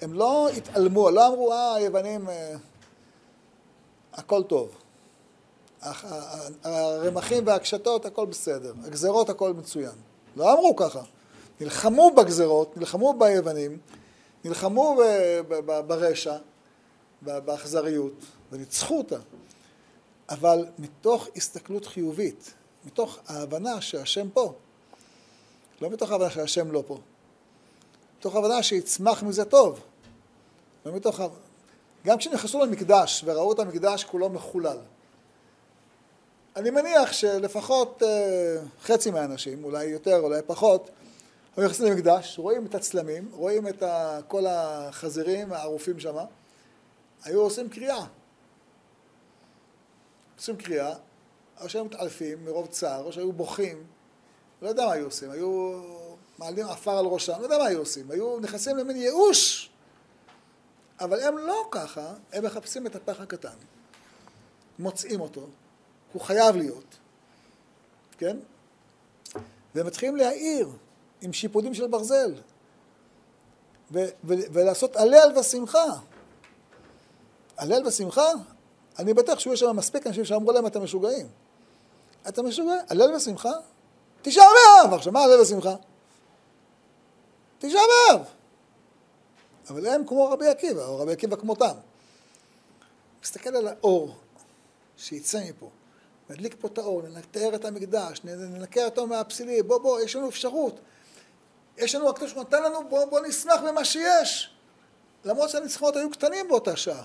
הם 0.01 0.13
לא 0.13 0.49
התעלמו, 0.49 1.10
לא 1.10 1.28
אמרו, 1.28 1.51
אה, 1.51 1.75
היוונים, 1.75 2.30
אה, 2.30 2.56
הכל 4.13 4.43
טוב. 4.43 4.69
הרמחים 6.63 7.47
והקשתות, 7.47 8.06
הכל 8.06 8.25
בסדר. 8.25 8.73
הגזרות, 8.86 9.30
הכל 9.30 9.54
מצוין. 9.54 9.95
לא 10.36 10.54
אמרו 10.54 10.75
ככה. 10.75 11.01
נלחמו 11.62 12.12
בגזרות, 12.17 12.78
נלחמו 12.78 13.13
ביוונים, 13.13 13.78
נלחמו 14.45 14.97
ברשע, 15.88 16.38
באכזריות, 17.21 18.13
וניצחו 18.51 18.97
אותה. 18.97 19.17
אבל 20.29 20.65
מתוך 20.79 21.27
הסתכלות 21.35 21.85
חיובית, 21.85 22.53
מתוך 22.85 23.19
ההבנה 23.27 23.81
שהשם 23.81 24.29
פה, 24.29 24.53
לא 25.81 25.89
מתוך 25.89 26.11
ההבנה 26.11 26.29
שהשם 26.29 26.71
לא 26.71 26.83
פה, 26.88 26.99
מתוך 28.19 28.35
ההבנה 28.35 28.63
שיצמח 28.63 29.23
מזה 29.23 29.45
טוב. 29.45 29.79
לא 30.85 30.93
מתוך... 30.93 31.19
גם 32.05 32.17
כשנכנסו 32.17 32.65
למקדש 32.65 33.23
וראו 33.25 33.53
את 33.53 33.59
המקדש 33.59 34.03
כולו 34.03 34.29
מחולל, 34.29 34.77
אני 36.55 36.69
מניח 36.69 37.13
שלפחות 37.13 38.03
אה, 38.03 38.57
חצי 38.83 39.11
מהאנשים, 39.11 39.63
אולי 39.63 39.85
יותר, 39.85 40.19
אולי 40.19 40.41
פחות, 40.47 40.89
היו 41.57 41.65
נכנסים 41.65 41.85
למקדש, 41.85 42.39
רואים 42.39 42.65
את 42.65 42.75
הצלמים, 42.75 43.29
רואים 43.33 43.67
את 43.67 43.83
כל 44.27 44.45
החזירים 44.47 45.53
הערופים 45.53 45.99
שם, 45.99 46.15
היו 47.23 47.41
עושים 47.41 47.69
קריאה. 47.69 48.05
עושים 50.38 50.58
קריאה, 50.58 50.95
או 51.62 51.69
שהיו 51.69 51.86
מתעלפים 51.86 52.45
מרוב 52.45 52.67
צער, 52.67 53.04
או 53.04 53.13
שהיו 53.13 53.32
בוכים, 53.32 53.84
לא 54.62 54.67
יודע 54.67 54.86
מה 54.86 54.91
היו 54.91 55.06
עושים, 55.06 55.32
היו 55.32 55.82
מעלים 56.38 56.65
עפר 56.65 56.98
על 56.98 57.06
ראשם, 57.06 57.34
לא 57.39 57.43
יודע 57.43 57.58
מה 57.58 57.65
היו 57.65 57.80
עושים, 57.80 58.12
היו 58.12 58.39
נכנסים 58.39 58.78
למין 58.78 58.95
ייאוש. 58.95 59.69
אבל 61.00 61.24
הם 61.24 61.38
לא 61.38 61.67
ככה, 61.71 62.13
הם 62.34 62.45
מחפשים 62.45 62.88
את 62.88 62.95
הפח 62.95 63.19
הקטן, 63.19 63.58
מוצאים 64.80 65.21
אותו, 65.21 65.48
הוא 66.13 66.21
חייב 66.21 66.56
להיות, 66.56 66.98
כן? 68.17 68.38
והם 69.76 69.88
מתחילים 69.88 70.15
להעיר. 70.15 70.69
עם 71.21 71.34
שיפודים 71.34 71.74
של 71.74 71.88
ברזל, 71.88 72.34
ו- 73.91 74.10
ו- 74.24 74.48
ולעשות 74.54 74.95
הלל 74.95 75.38
ושמחה. 75.39 75.86
הלל 77.58 77.88
ושמחה, 77.88 78.32
אני 78.99 79.13
בטוח 79.13 79.39
שיהיו 79.39 79.58
שם 79.58 79.75
מספיק 79.75 80.08
אנשים 80.08 80.25
שאמרו 80.25 80.51
להם, 80.51 80.67
אתם 80.67 80.84
משוגעים. 80.84 81.27
אתם 82.27 82.45
משוגעים? 82.47 82.79
הלל 82.89 83.15
ושמחה? 83.15 83.51
תשעה 84.21 84.45
באב! 84.45 84.93
עכשיו, 84.93 85.13
מה 85.13 85.23
הלל 85.23 85.41
ושמחה? 85.41 85.75
תשעה 87.60 87.81
באב! 88.10 88.21
אבל 89.69 89.88
הם 89.88 90.08
כמו 90.08 90.29
רבי 90.31 90.47
עקיבא, 90.47 90.86
או 90.86 90.99
רבי 90.99 91.12
עקיבא 91.12 91.36
כמותם. 91.36 91.75
מסתכל 93.23 93.55
על 93.55 93.67
האור 93.67 94.15
שיצא 94.97 95.39
מפה, 95.49 95.69
נדליק 96.29 96.55
פה 96.60 96.67
את 96.67 96.77
האור, 96.77 97.01
נתאר 97.01 97.55
את 97.55 97.65
המקדש, 97.65 98.21
ננקה 98.23 98.86
אותו 98.86 99.08
מהפסילי, 99.08 99.63
בוא 99.63 99.77
בוא, 99.77 99.99
יש 99.99 100.15
לנו 100.15 100.29
אפשרות. 100.29 100.79
יש 101.77 101.95
לנו, 101.95 102.10
הקדוש 102.10 102.36
נתן 102.36 102.63
לנו, 102.63 102.89
בוא, 102.89 103.05
בוא 103.05 103.19
נשמח 103.19 103.62
במה 103.67 103.86
שיש. 103.86 104.55
למרות 105.25 105.49
שהניצחונות 105.49 105.95
היו 105.95 106.12
קטנים 106.12 106.47
באותה 106.47 106.75
שעה. 106.75 107.03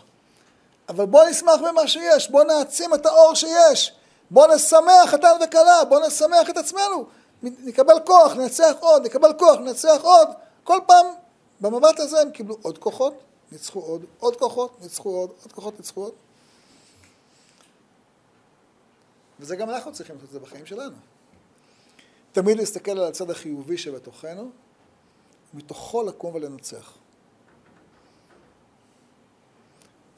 אבל 0.90 1.06
בוא 1.06 1.24
נשמח 1.24 1.60
במה 1.68 1.88
שיש, 1.88 2.30
בוא 2.30 2.44
נעצים 2.44 2.94
את 2.94 3.06
האור 3.06 3.34
שיש. 3.34 3.92
בוא 4.30 4.54
נשמח 4.54 5.06
חתן 5.06 5.36
וכלה, 5.44 5.84
בוא 5.84 6.06
נשמח 6.06 6.50
את 6.50 6.56
עצמנו. 6.56 7.06
נקבל 7.42 7.94
כוח, 8.06 8.32
ננצח 8.32 8.72
עוד, 8.80 9.06
נקבל 9.06 9.32
כוח, 9.38 9.58
ננצח 9.58 10.00
עוד. 10.02 10.28
כל 10.64 10.78
פעם, 10.86 11.06
במבט 11.60 12.00
הזה 12.00 12.20
הם 12.20 12.30
קיבלו 12.30 12.56
עוד 12.62 12.78
כוחות, 12.78 13.14
ניצחו 13.52 13.80
עוד, 13.80 14.04
עוד 14.18 14.36
כוחות, 14.36 14.80
ניצחו 14.80 15.10
עוד, 15.10 15.30
עוד 15.42 15.52
כוחות, 15.52 15.78
ניצחו 15.78 16.02
עוד. 16.02 16.12
וזה 19.40 19.56
גם 19.56 19.70
אנחנו 19.70 19.92
צריכים 19.92 20.16
לעשות 20.16 20.28
את 20.28 20.32
זה 20.32 20.40
בחיים 20.40 20.66
שלנו. 20.66 20.96
תמיד 22.32 22.56
להסתכל 22.56 22.90
על 22.90 23.04
הצד 23.04 23.30
החיובי 23.30 23.78
שבתוכנו, 23.78 24.50
מתוכו 25.54 26.02
לקום 26.02 26.34
ולנצח. 26.34 26.92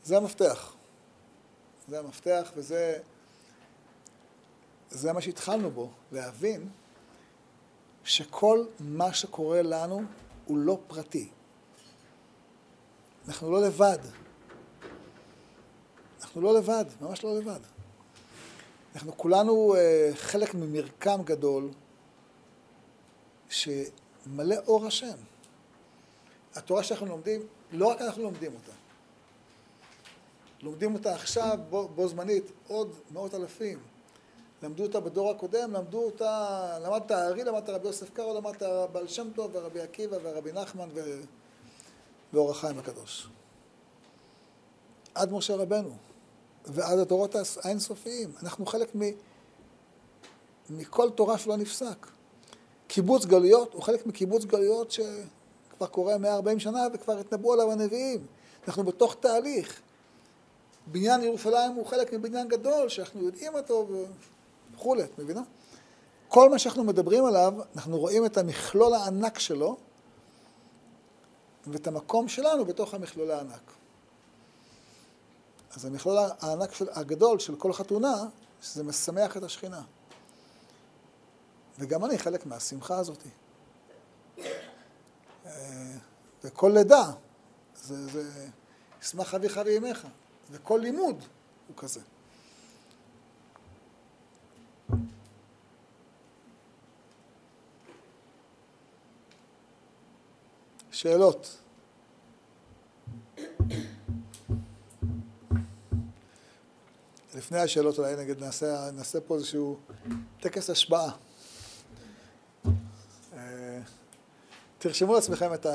זה 0.04 0.16
המפתח. 0.16 0.74
זה 1.88 1.98
המפתח 1.98 2.52
וזה 2.56 2.98
זה 4.90 5.12
מה 5.12 5.20
שהתחלנו 5.20 5.70
בו, 5.70 5.90
להבין 6.12 6.68
שכל 8.04 8.64
מה 8.80 9.14
שקורה 9.14 9.62
לנו 9.62 10.02
הוא 10.44 10.58
לא 10.58 10.78
פרטי. 10.86 11.28
אנחנו 13.28 13.52
לא 13.52 13.62
לבד. 13.62 13.98
אנחנו 16.20 16.40
לא 16.40 16.58
לבד, 16.58 16.84
ממש 17.00 17.24
לא 17.24 17.38
לבד. 17.38 17.60
אנחנו 18.94 19.16
כולנו 19.16 19.74
uh, 19.74 20.16
חלק 20.16 20.54
ממרקם 20.54 21.22
גדול 21.24 21.70
שמלא 23.48 24.56
אור 24.66 24.86
השם. 24.86 25.16
התורה 26.54 26.82
שאנחנו 26.82 27.06
לומדים, 27.06 27.46
לא 27.72 27.86
רק 27.86 28.00
אנחנו 28.00 28.22
לומדים 28.22 28.54
אותה. 28.54 28.81
לומדים 30.62 30.94
אותה 30.94 31.14
עכשיו, 31.14 31.58
בו, 31.70 31.88
בו 31.88 32.08
זמנית, 32.08 32.52
עוד 32.68 32.92
מאות 33.10 33.34
אלפים. 33.34 33.78
למדו 34.62 34.82
אותה 34.82 35.00
בדור 35.00 35.30
הקודם, 35.30 35.72
למדו 35.72 36.04
אותה, 36.04 36.78
למדת 36.82 37.10
הארי, 37.10 37.44
למדת 37.44 37.68
רבי 37.68 37.86
יוסף 37.86 38.10
קארו, 38.10 38.34
למדת 38.40 38.62
בעל 38.92 39.08
שם 39.08 39.28
טוב 39.34 39.50
ורבי 39.54 39.80
עקיבא 39.80 40.16
ורבי 40.22 40.52
נחמן 40.52 40.88
ו... 40.94 41.20
ואור 42.32 42.50
החיים 42.50 42.78
הקדוש. 42.78 43.28
עד 45.14 45.32
משה 45.32 45.56
רבנו 45.56 45.96
ועד 46.66 46.98
הדורות 46.98 47.34
האינסופיים. 47.64 48.32
אנחנו 48.42 48.66
חלק 48.66 48.96
מ... 48.96 49.00
מכל 50.70 51.10
תורה 51.10 51.38
שלא 51.38 51.56
נפסק. 51.56 52.06
קיבוץ 52.86 53.24
גלויות 53.24 53.74
הוא 53.74 53.82
חלק 53.82 54.06
מקיבוץ 54.06 54.44
גלויות 54.44 54.90
שכבר 54.90 55.86
קורה 55.86 56.18
140 56.18 56.58
שנה 56.58 56.86
וכבר 56.94 57.18
התנבאו 57.18 57.52
עליו 57.52 57.72
הנביאים. 57.72 58.26
אנחנו 58.68 58.84
בתוך 58.84 59.16
תהליך. 59.20 59.80
בניין 60.86 61.22
ירושלים 61.22 61.72
הוא 61.72 61.86
חלק 61.86 62.12
מבניין 62.12 62.48
גדול 62.48 62.88
שאנחנו 62.88 63.22
יודעים 63.22 63.54
אותו 63.54 63.88
וכולי, 64.74 65.02
את 65.04 65.18
מבינה? 65.18 65.42
כל 66.28 66.50
מה 66.50 66.58
שאנחנו 66.58 66.84
מדברים 66.84 67.24
עליו, 67.24 67.54
אנחנו 67.76 67.98
רואים 67.98 68.26
את 68.26 68.38
המכלול 68.38 68.94
הענק 68.94 69.38
שלו 69.38 69.76
ואת 71.66 71.86
המקום 71.86 72.28
שלנו 72.28 72.64
בתוך 72.64 72.94
המכלול 72.94 73.30
הענק. 73.30 73.72
אז 75.76 75.84
המכלול 75.84 76.18
הענק 76.40 76.74
של, 76.74 76.86
הגדול 76.90 77.38
של 77.38 77.56
כל 77.56 77.72
חתונה, 77.72 78.24
שזה 78.62 78.84
משמח 78.84 79.36
את 79.36 79.42
השכינה. 79.42 79.82
וגם 81.78 82.04
אני 82.04 82.18
חלק 82.18 82.46
מהשמחה 82.46 82.98
הזאת. 82.98 83.18
אה, 85.46 85.52
וכל 86.44 86.70
לידה, 86.74 87.10
זה, 87.82 88.06
זה 88.06 88.46
ישמח 89.02 89.34
אביך 89.34 89.60
ואימך, 89.64 90.06
וכל 90.52 90.80
לימוד 90.82 91.24
הוא 91.68 91.76
כזה. 91.76 92.00
שאלות. 100.90 101.58
לפני 107.34 107.58
השאלות 107.58 107.98
אולי 107.98 108.16
נגיד 108.16 108.40
נעשה, 108.40 108.90
נעשה 108.90 109.20
פה 109.20 109.34
איזשהו 109.34 109.78
טקס 110.40 110.70
השבעה. 110.70 111.10
אה, 113.32 113.80
תרשמו 114.78 115.14
לעצמכם 115.14 115.54
את 115.54 115.66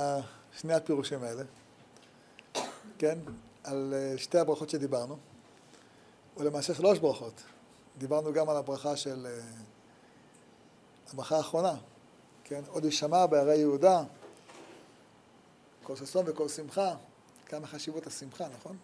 שני 0.58 0.74
הפירושים 0.74 1.24
האלה, 1.24 1.44
כן? 2.98 3.20
על 3.68 3.94
אה, 3.98 4.18
שתי 4.18 4.40
הברכות 4.40 4.70
שדיברנו, 4.70 5.18
ולמעשה 6.38 6.74
שלוש 6.74 7.00
ברכות. 7.00 7.44
דיברנו 7.98 8.34
גם 8.34 8.50
על 8.50 8.58
הברכה 8.58 8.96
של 8.96 9.26
אה, 9.26 9.40
הברכה 11.14 11.38
האחרונה, 11.38 11.76
כן? 12.44 12.62
עוד 12.68 12.86
יישמע 12.86 13.26
בערי 13.26 13.58
יהודה, 13.58 14.04
כל 15.84 15.96
ששון 15.96 16.26
וכל 16.28 16.50
שמחה, 16.50 16.96
כמה 17.46 17.68
חשיבות 17.68 18.08
השמחה, 18.08 18.48
נכון? 18.48 18.78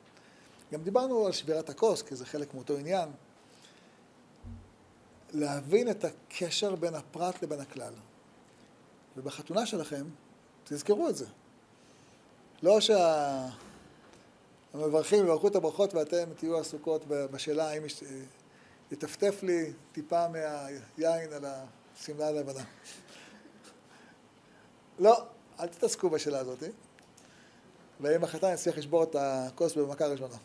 גם 0.73 0.83
דיברנו 0.83 1.25
על 1.25 1.31
שבירת 1.31 1.69
הכוס, 1.69 2.01
כי 2.01 2.15
זה 2.15 2.25
חלק 2.25 2.53
מאותו 2.53 2.77
עניין. 2.77 3.09
להבין 5.33 5.91
את 5.91 6.05
הקשר 6.05 6.75
בין 6.75 6.95
הפרט 6.95 7.43
לבין 7.43 7.59
הכלל. 7.59 7.93
ובחתונה 9.17 9.65
שלכם, 9.65 10.05
תזכרו 10.63 11.09
את 11.09 11.15
זה. 11.15 11.25
לא 12.63 12.79
שהמברכים 14.73 15.23
יברכו 15.23 15.47
את 15.47 15.55
הברכות 15.55 15.93
ואתם 15.93 16.33
תהיו 16.37 16.57
עסוקות 16.57 17.05
בשאלה 17.07 17.69
האם 17.69 17.83
יטפטף 18.91 19.43
לי 19.43 19.73
טיפה 19.91 20.27
מהיין 20.27 21.33
על 21.33 21.45
השמלה 21.45 22.27
הלבנה. 22.27 22.63
לא, 24.99 25.25
אל 25.59 25.67
תתעסקו 25.67 26.09
בשאלה 26.09 26.39
הזאת. 26.39 26.63
ואם 28.01 28.23
החתן 28.23 28.53
יצליח 28.53 28.77
לשבור 28.77 29.03
את 29.03 29.15
הכוס 29.19 29.75
במכה 29.75 30.07
ראשונה. 30.07 30.37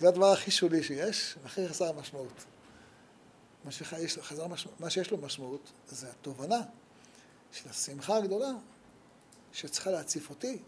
זה 0.00 0.08
הדבר 0.08 0.32
הכי 0.32 0.50
שולי 0.50 0.82
שיש, 0.82 1.38
והכי 1.42 1.68
חסר 1.68 1.92
משמעות. 1.92 2.44
מה, 3.64 3.70
שיש, 3.70 4.18
חזר, 4.18 4.46
מה 4.80 4.90
שיש 4.90 5.10
לו 5.10 5.18
משמעות 5.18 5.72
זה 5.88 6.10
התובנה 6.10 6.60
של 7.52 7.70
השמחה 7.70 8.16
הגדולה 8.16 8.50
שצריכה 9.52 9.90
להציף 9.90 10.30
אותי 10.30 10.58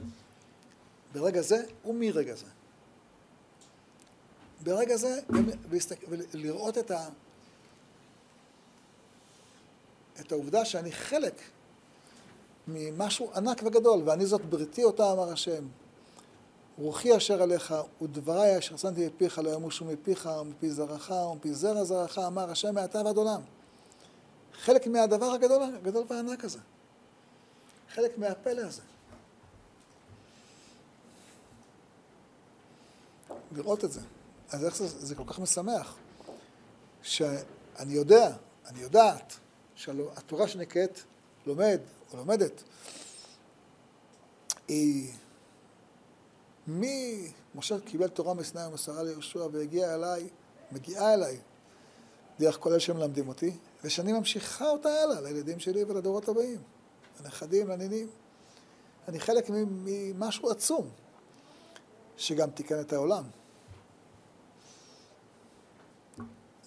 ברגע 1.14 1.42
זה 1.42 1.62
ומרגע 1.84 2.34
זה. 2.34 2.46
ברגע 4.62 4.96
זה, 4.96 5.20
ולראות 6.08 6.78
את, 6.78 6.90
ה, 6.90 7.08
את 10.20 10.32
העובדה 10.32 10.64
שאני 10.64 10.92
חלק 10.92 11.40
ממשהו 12.68 13.30
ענק 13.34 13.62
וגדול, 13.62 14.02
ואני 14.04 14.26
זאת 14.26 14.44
בריתי 14.44 14.84
אותה 14.84 15.12
אמר 15.12 15.32
השם. 15.32 15.64
רוחי 16.78 17.16
אשר 17.16 17.42
עליך 17.42 17.74
ודבריי 18.02 18.58
אשר 18.58 18.76
שמתי 18.76 19.08
בפיך 19.08 19.38
לא 19.38 19.50
ימושו 19.50 19.84
מפיך 19.84 20.28
ומפי 20.40 20.70
זרעך 20.70 21.10
ומפי 21.10 21.54
זרע 21.54 21.84
זרעך 21.84 22.18
אמר 22.18 22.50
השם 22.50 22.74
מעתה 22.74 23.02
ועד 23.04 23.16
עולם. 23.16 23.40
חלק 24.52 24.86
מהדבר 24.86 25.26
הגדול, 25.26 25.62
הגדול 25.62 26.04
והענק 26.08 26.44
הזה. 26.44 26.58
חלק 27.94 28.18
מהפלא 28.18 28.60
הזה. 28.60 28.82
לראות 33.56 33.84
את 33.84 33.92
זה. 33.92 34.00
אז 34.50 34.64
איך 34.64 34.76
זה, 34.76 34.88
זה 34.88 35.14
כל 35.14 35.24
כך 35.26 35.38
משמח? 35.38 35.96
שאני 37.02 37.92
יודע, 37.92 38.36
אני 38.66 38.80
יודעת, 38.80 39.32
שהתורה 39.74 40.48
שנקראת 40.48 41.00
לומד 41.46 41.80
או 42.12 42.16
לומדת, 42.16 42.62
היא 44.68 45.12
מי, 46.66 47.30
משה 47.54 47.80
קיבל 47.80 48.08
תורה 48.08 48.34
מסיני 48.34 48.66
ומסרה 48.66 49.02
ליהושע 49.02 49.46
והגיע 49.52 49.94
אליי, 49.94 50.28
מגיעה 50.72 51.14
אליי, 51.14 51.38
דרך 52.40 52.58
כל 52.60 52.70
אלה 52.70 52.80
שמלמדים 52.80 53.28
אותי, 53.28 53.56
ושאני 53.84 54.12
ממשיכה 54.12 54.68
אותה 54.68 54.88
הלאה 54.88 55.20
לילדים 55.20 55.60
שלי 55.60 55.84
ולדורות 55.84 56.28
הבאים, 56.28 56.58
לנכדים, 57.20 57.68
לנינים. 57.68 58.08
אני 59.08 59.20
חלק 59.20 59.50
ממשהו 59.50 60.50
עצום, 60.50 60.88
שגם 62.16 62.50
תיקן 62.50 62.80
את 62.80 62.92
העולם. 62.92 63.24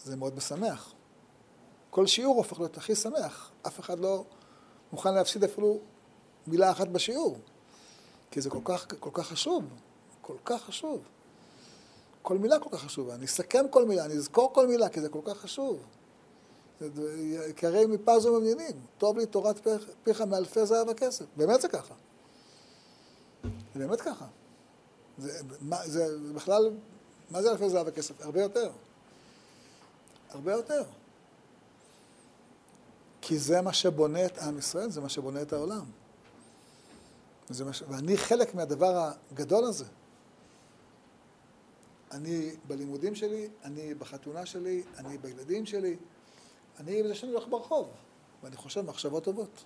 זה 0.07 0.15
מאוד 0.15 0.35
משמח. 0.35 0.93
כל 1.89 2.07
שיעור 2.07 2.37
הופך 2.37 2.59
להיות 2.59 2.77
הכי 2.77 2.95
שמח. 2.95 3.51
אף 3.67 3.79
אחד 3.79 3.99
לא 3.99 4.23
מוכן 4.91 5.13
להפסיד 5.13 5.43
אפילו 5.43 5.79
מילה 6.47 6.71
אחת 6.71 6.87
בשיעור, 6.87 7.37
כי 8.31 8.41
זה 8.41 8.49
כל 8.49 8.61
כך, 8.65 8.87
כל 8.99 9.09
כך 9.13 9.27
חשוב. 9.27 9.63
כל 10.21 10.33
כך 10.45 10.63
חשוב. 10.63 11.01
כל 12.21 12.37
מילה 12.37 12.59
כל 12.59 12.69
כך 12.71 12.83
חשובה. 12.83 13.15
אני 13.15 13.25
אסכם 13.25 13.65
כל 13.69 13.85
מילה, 13.85 14.05
אני 14.05 14.13
אזכור 14.13 14.53
כל 14.53 14.67
מילה, 14.67 14.89
כי 14.89 15.01
זה 15.01 15.09
כל 15.09 15.21
כך 15.25 15.37
חשוב. 15.37 15.79
יקרא 17.49 17.85
מפז 17.85 18.25
וממניינים, 18.25 18.75
טוב 18.97 19.17
לי 19.17 19.25
תורת 19.25 19.67
פיך 20.03 20.21
מאלפי 20.21 20.65
זהב 20.65 20.87
וכסף. 20.89 21.25
באמת 21.37 21.61
זה 21.61 21.67
ככה. 21.67 21.93
זה 23.43 23.79
באמת 23.79 24.01
ככה. 24.01 24.25
זה, 25.17 25.39
מה, 25.61 25.87
זה 25.87 26.17
בכלל, 26.35 26.71
מה 27.31 27.41
זה 27.41 27.51
אלפי 27.51 27.69
זהב 27.69 27.87
וכסף? 27.87 28.21
הרבה 28.21 28.41
יותר. 28.41 28.71
הרבה 30.29 30.51
יותר. 30.51 30.83
כי 33.21 33.37
זה 33.39 33.61
מה 33.61 33.73
שבונה 33.73 34.25
את 34.25 34.37
עם 34.37 34.57
ישראל, 34.57 34.89
זה 34.89 35.01
מה 35.01 35.09
שבונה 35.09 35.41
את 35.41 35.53
העולם. 35.53 35.85
ש... 37.73 37.83
ואני 37.87 38.17
חלק 38.17 38.55
מהדבר 38.55 39.11
הגדול 39.31 39.63
הזה. 39.63 39.85
אני 42.11 42.51
בלימודים 42.67 43.15
שלי, 43.15 43.49
אני 43.63 43.93
בחתונה 43.93 44.45
שלי, 44.45 44.83
אני 44.97 45.17
בילדים 45.17 45.65
שלי, 45.65 45.95
אני 46.79 47.03
בזה 47.03 47.15
שאני 47.15 47.31
הולך 47.31 47.47
ברחוב. 47.47 47.89
ואני 48.43 48.55
חושב 48.55 48.81
מחשבות 48.81 49.23
טובות. 49.23 49.63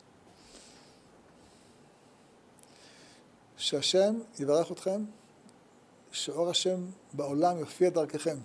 שהשם 3.58 4.20
יברך 4.40 4.72
אתכם, 4.72 5.04
שאור 6.12 6.50
השם 6.50 6.86
בעולם 7.14 7.58
יופיע 7.58 7.90
דרככם, 7.90 8.38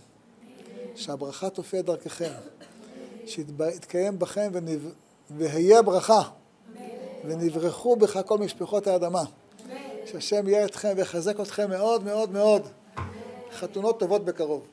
שהברכה 0.96 1.50
תופיע 1.50 1.82
דרככם, 1.82 2.32
שיתקיים 3.26 4.18
בכם 4.18 4.50
ונב... 4.52 4.80
והיה 5.30 5.82
ברכה, 5.82 6.22
ונברכו 7.24 7.96
בך 7.96 8.20
כל 8.26 8.38
משפחות 8.38 8.86
האדמה. 8.86 9.22
שהשם 10.06 10.48
יהיה 10.48 10.64
אתכם 10.64 10.92
ויחזק 10.96 11.40
אתכם 11.40 11.70
מאוד 11.70 12.04
מאוד 12.04 12.30
מאוד. 12.30 12.62
חתונות 13.52 14.00
טובות 14.00 14.24
בקרוב. 14.24 14.66